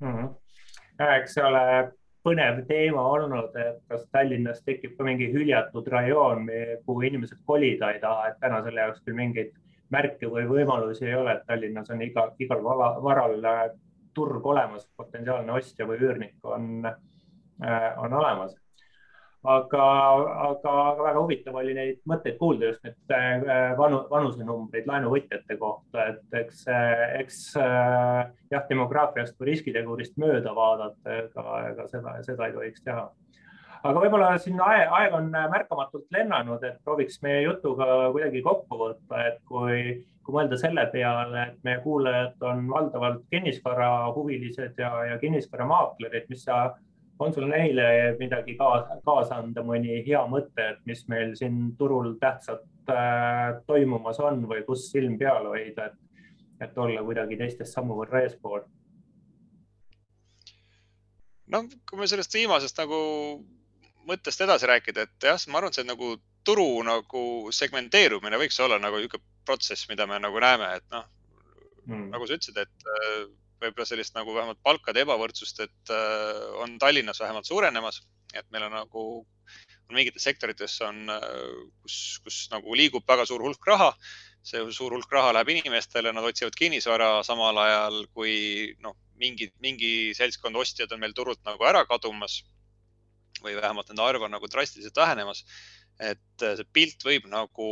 mm. 0.00 0.14
-hmm. 0.16 1.14
eks 1.18 1.34
see 1.34 1.44
ole 1.44 1.92
põnev 2.24 2.62
teema 2.68 3.02
olnud, 3.02 3.56
et 3.56 3.82
kas 3.88 4.06
Tallinnas 4.12 4.62
tekib 4.64 4.96
ka 4.96 5.04
mingi 5.04 5.28
hüljatud 5.32 5.88
rajoon, 5.92 6.48
kuhu 6.86 7.00
inimesed 7.10 7.38
kolida 7.46 7.90
ei 7.92 8.00
taha, 8.00 8.28
et 8.28 8.40
täna 8.40 8.62
selle 8.64 8.80
jaoks 8.80 9.02
küll 9.04 9.18
mingeid 9.18 9.52
märke 9.92 10.30
või 10.32 10.46
võimalusi 10.48 11.06
ei 11.08 11.14
ole, 11.14 11.36
et 11.36 11.46
Tallinnas 11.46 11.90
on 11.90 12.02
igal, 12.02 12.32
igal 12.38 12.62
varal 13.04 13.36
turg 14.14 14.46
olemas, 14.46 14.86
potentsiaalne 14.96 15.54
ostja 15.54 15.86
või 15.88 15.98
üürnik 16.02 16.36
on, 16.44 16.86
äh, 16.86 17.88
on 18.02 18.12
olemas. 18.20 18.54
aga, 19.44 19.86
aga 20.48 20.74
väga 21.02 21.20
huvitav 21.20 21.56
oli 21.60 21.74
neid 21.76 21.98
mõtteid 22.08 22.38
kuulda 22.38 22.70
just 22.70 22.86
need 22.86 23.12
äh, 23.12 23.74
vanu, 23.76 23.98
vanusenumbreid 24.10 24.86
laenuvõtjate 24.88 25.58
kohta, 25.60 26.06
et 26.14 26.38
eks, 26.40 26.62
eks 27.18 27.42
äh, 27.60 28.22
jah, 28.50 28.64
demograafiast 28.70 29.36
kui 29.36 29.50
riskitegurist 29.50 30.16
mööda 30.16 30.54
vaadata, 30.56 31.18
ega, 31.18 31.44
ega 31.72 31.86
seda, 31.92 32.16
seda 32.24 32.48
ei 32.48 32.56
tohiks 32.56 32.86
teha 32.88 33.04
aga 33.84 34.00
võib-olla 34.00 34.32
siin 34.40 34.60
aeg, 34.64 34.88
aeg 34.98 35.14
on 35.18 35.28
märkamatult 35.52 36.06
lennanud, 36.14 36.62
et 36.64 36.80
prooviks 36.86 37.20
meie 37.24 37.42
jutuga 37.44 38.08
kuidagi 38.14 38.40
kokku 38.44 38.78
võtta, 38.80 39.20
et 39.28 39.40
kui, 39.48 39.80
kui 40.24 40.36
mõelda 40.36 40.58
selle 40.60 40.86
peale, 40.92 41.48
et 41.50 41.58
meie 41.66 41.82
kuulajad 41.84 42.46
on 42.48 42.64
valdavalt 42.70 43.26
kinnisvarahuvilised 43.34 44.80
ja, 44.80 44.92
ja 45.10 45.18
kinnisvaramaaklerid, 45.20 46.30
mis 46.32 46.46
sa, 46.48 46.62
on 47.20 47.34
sul 47.34 47.46
neile 47.50 48.14
midagi 48.18 48.56
kaasa, 48.58 48.96
kaasa 49.04 49.42
anda, 49.42 49.62
mõni 49.66 50.00
hea 50.06 50.22
mõte, 50.32 50.70
et 50.74 50.80
mis 50.88 51.04
meil 51.12 51.34
siin 51.38 51.74
turul 51.78 52.14
tähtsat 52.22 52.64
äh, 52.94 53.60
toimumas 53.68 54.20
on 54.24 54.46
või 54.48 54.64
kus 54.66 54.88
silm 54.94 55.18
peal 55.20 55.50
hoida, 55.52 55.90
et, 55.92 56.24
et 56.64 56.80
olla 56.80 57.04
kuidagi 57.04 57.36
teistest 57.40 57.76
sammu 57.76 58.00
võrra 58.00 58.24
eespool? 58.24 58.64
no 61.52 61.60
kui 61.68 62.00
me 62.00 62.06
sellest 62.08 62.32
viimasest 62.32 62.78
nagu 62.80 62.98
mõttest 64.08 64.40
edasi 64.44 64.68
rääkida, 64.70 65.06
et 65.06 65.28
jah, 65.28 65.40
ma 65.48 65.60
arvan, 65.60 65.72
et 65.72 65.80
see 65.80 65.88
nagu 65.88 66.14
turu 66.44 66.68
nagu 66.86 67.24
segmenteerumine 67.54 68.38
võiks 68.40 68.58
olla 68.60 68.78
nagu 68.80 69.00
niisugune 69.00 69.24
protsess, 69.44 69.88
mida 69.88 70.06
me 70.08 70.18
nagu 70.20 70.40
näeme, 70.40 70.70
et 70.78 70.86
noh 70.92 71.04
mm., 71.86 72.10
nagu 72.12 72.26
sa 72.28 72.36
ütlesid, 72.38 72.60
et 72.60 72.88
äh, 72.96 73.24
võib-olla 73.62 73.86
sellist 73.88 74.16
nagu 74.16 74.34
vähemalt 74.34 74.60
palkade 74.64 75.04
ebavõrdsust, 75.04 75.62
et 75.64 75.94
äh, 75.94 76.42
on 76.62 76.76
Tallinnas 76.82 77.20
vähemalt 77.22 77.48
suurenemas, 77.48 78.02
et 78.34 78.46
meil 78.52 78.66
on 78.68 78.76
nagu, 78.76 79.04
on 79.88 79.98
mingites 79.98 80.24
sektorites 80.26 80.76
on, 80.86 81.04
äh, 81.12 81.28
kus, 81.84 81.98
kus 82.24 82.40
nagu 82.52 82.76
liigub 82.78 83.06
väga 83.08 83.26
suur 83.28 83.44
hulk 83.44 83.72
raha. 83.72 83.94
see 84.44 84.60
suur 84.76 84.92
hulk 84.92 85.08
raha 85.12 85.30
läheb 85.32 85.48
inimestele, 85.54 86.10
nad 86.12 86.24
otsivad 86.28 86.52
kinnisvara 86.52 87.22
samal 87.24 87.56
ajal 87.62 88.02
kui 88.12 88.74
noh, 88.84 88.92
mingi, 89.16 89.48
mingi 89.64 90.12
seltskond 90.12 90.58
ostjad 90.60 90.92
on 90.92 91.00
meil 91.00 91.14
turult 91.16 91.40
nagu 91.48 91.64
ära 91.64 91.86
kadumas 91.88 92.42
või 93.44 93.56
vähemalt 93.58 93.90
nende 93.90 94.04
arv 94.04 94.26
on 94.26 94.34
nagu 94.34 94.50
drastiliselt 94.50 94.96
vähenemas. 94.96 95.44
et 96.00 96.42
äh, 96.42 96.56
see 96.58 96.66
pilt 96.74 97.04
võib 97.06 97.28
nagu 97.30 97.66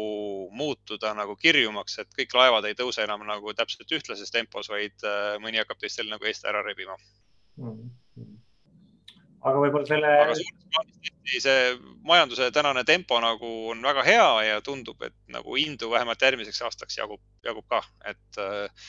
muutuda 0.54 1.10
nagu 1.18 1.34
kirjumaks, 1.36 1.96
et 1.98 2.12
kõik 2.14 2.36
laevad 2.38 2.68
ei 2.68 2.76
tõuse 2.78 3.02
enam 3.02 3.24
nagu 3.26 3.54
täpselt 3.58 3.90
ühtlases 3.90 4.30
tempos, 4.30 4.68
vaid 4.70 4.94
äh, 5.02 5.34
mõni 5.42 5.58
hakkab 5.58 5.80
teistel 5.82 6.06
nagu 6.06 6.28
eest 6.30 6.46
ära 6.46 6.62
rebima 6.62 6.94
mm. 7.56 7.90
-hmm. 8.14 8.36
aga 9.42 9.64
võib-olla 9.64 9.90
selle. 9.90 10.12
aga 10.26 10.38
suures 10.38 10.62
plaanis 10.76 11.42
see 11.48 11.74
majanduse 12.12 12.50
tänane 12.54 12.84
tempo 12.84 13.18
nagu 13.20 13.50
on 13.74 13.82
väga 13.82 14.06
hea 14.06 14.30
ja 14.52 14.60
tundub, 14.60 15.02
et 15.02 15.18
nagu 15.26 15.56
indu 15.56 15.90
vähemalt 15.90 16.22
järgmiseks 16.22 16.62
aastaks 16.62 17.02
jagub, 17.02 17.20
jagub 17.44 17.66
ka, 17.68 17.82
et 18.06 18.38
äh, 18.38 18.86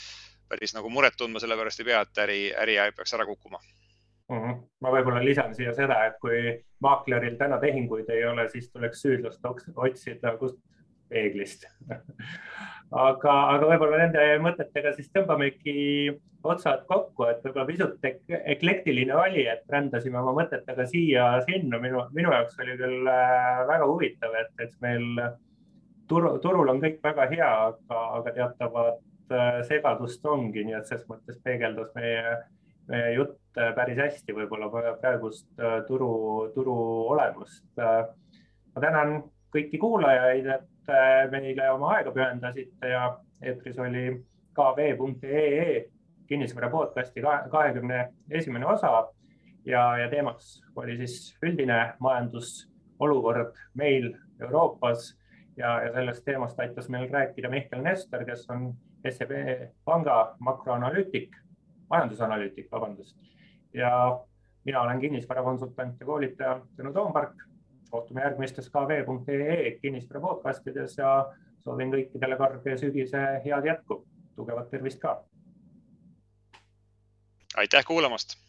päris 0.53 0.75
nagu 0.77 0.89
muret 0.93 1.17
tundma 1.17 1.41
selle 1.41 1.57
pärast 1.57 1.81
ei 1.81 1.89
pea, 1.89 2.03
et 2.05 2.21
äri, 2.25 2.41
äri 2.53 2.77
peaks 2.97 3.15
ära 3.17 3.25
kukkuma. 3.25 3.61
Ma 4.32 4.91
võib-olla 4.93 5.24
lisan 5.24 5.55
siia 5.55 5.74
seda, 5.76 5.97
et 6.07 6.19
kui 6.24 6.53
maakleril 6.84 7.36
täna 7.38 7.59
tehinguid 7.59 8.09
ei 8.09 8.24
ole, 8.26 8.47
siis 8.49 8.69
tuleks 8.71 9.01
süüdlast 9.03 9.43
otsida 9.76 10.38
kust 10.39 10.61
peeglist 11.11 11.67
aga, 13.07 13.34
aga 13.55 13.67
võib-olla 13.67 13.99
nende 14.05 14.26
mõtetega 14.43 14.93
siis 14.95 15.11
tõmbamegi 15.13 16.13
otsad 16.43 16.84
kokku, 16.89 17.28
et 17.30 17.43
võib-olla 17.45 17.67
pisut 17.67 18.07
ek 18.07 18.19
eklektiline 18.55 19.15
oli, 19.15 19.45
et 19.47 19.63
rändasime 19.71 20.19
oma 20.19 20.34
mõtetega 20.41 20.86
siia-sinna. 20.89 21.80
minu, 21.80 22.03
minu 22.15 22.34
jaoks 22.34 22.59
oli 22.59 22.76
küll 22.80 23.07
äh, 23.07 23.63
väga 23.69 23.88
huvitav, 23.88 24.36
et, 24.41 24.51
et 24.65 24.74
meil 24.84 25.07
turu, 26.11 26.36
turul 26.43 26.74
on 26.74 26.82
kõik 26.84 26.99
väga 27.03 27.30
hea, 27.32 27.51
aga, 27.69 28.01
aga 28.19 28.36
teatavat 28.39 29.32
äh, 29.32 29.61
segadust 29.69 30.26
ongi, 30.28 30.65
nii 30.67 30.78
et 30.80 30.91
selles 30.91 31.07
mõttes 31.11 31.39
peegeldas 31.45 31.93
meie, 31.95 32.36
meie 32.89 33.13
jutt 33.15 33.39
päris 33.53 33.99
hästi 34.01 34.34
võib-olla 34.36 34.67
praegust 35.01 35.47
äh, 35.59 35.81
turu, 35.88 36.51
turu 36.55 36.75
olemust. 37.13 37.65
ma 37.77 38.81
tänan 38.81 39.19
kõiki 39.53 39.77
kuulajaid, 39.77 40.47
et 40.49 40.69
Äh, 40.89 41.29
meile 41.31 41.69
oma 41.71 41.93
aega 41.95 42.11
pühendasite 42.11 42.89
ja 42.91 43.05
eetris 43.39 43.77
oli 43.79 44.01
kv.ee 44.57 45.86
kinnisvara 46.27 46.67
podcasti 46.69 47.21
kahekümne 47.23 48.01
esimene 48.29 48.67
osa 48.67 48.89
ja, 49.65 49.84
ja 49.97 50.09
teemaks 50.11 50.57
oli 50.75 50.97
siis 50.97 51.38
üldine 51.39 51.77
majandusolukord 52.03 53.55
meil 53.79 54.09
Euroopas 54.41 55.13
ja, 55.55 55.71
ja 55.86 55.93
sellest 55.93 56.25
teemast 56.27 56.59
aitas 56.59 56.91
meil 56.91 57.07
rääkida 57.13 57.47
Mihkel 57.53 57.79
Nestor, 57.88 58.25
kes 58.27 58.43
on 58.51 58.73
SEB 59.07 59.31
panga 59.88 60.36
makroanalüütik, 60.43 61.31
majandusanalüütik, 61.89 62.71
vabandust. 62.71 63.17
ja 63.73 64.19
mina 64.65 64.81
olen 64.81 64.99
kinnisvarakonsultant 64.99 65.99
ja 65.99 66.05
koolitaja 66.05 66.61
Tõnu 66.77 66.93
Toompark 66.93 67.34
kohtume 67.91 68.21
järgmistes 68.21 68.69
kv.ee 68.69 69.71
kinnisvara 69.81 70.21
podcastides 70.21 70.97
ja 70.97 71.11
soovin 71.63 71.91
kõikidele 71.93 72.38
karge 72.38 72.77
sügise 72.77 73.25
head 73.45 73.65
jätku. 73.65 74.05
tugevat 74.36 74.69
tervist 74.69 74.99
ka. 75.01 75.23
aitäh 77.57 77.86
kuulamast 77.86 78.43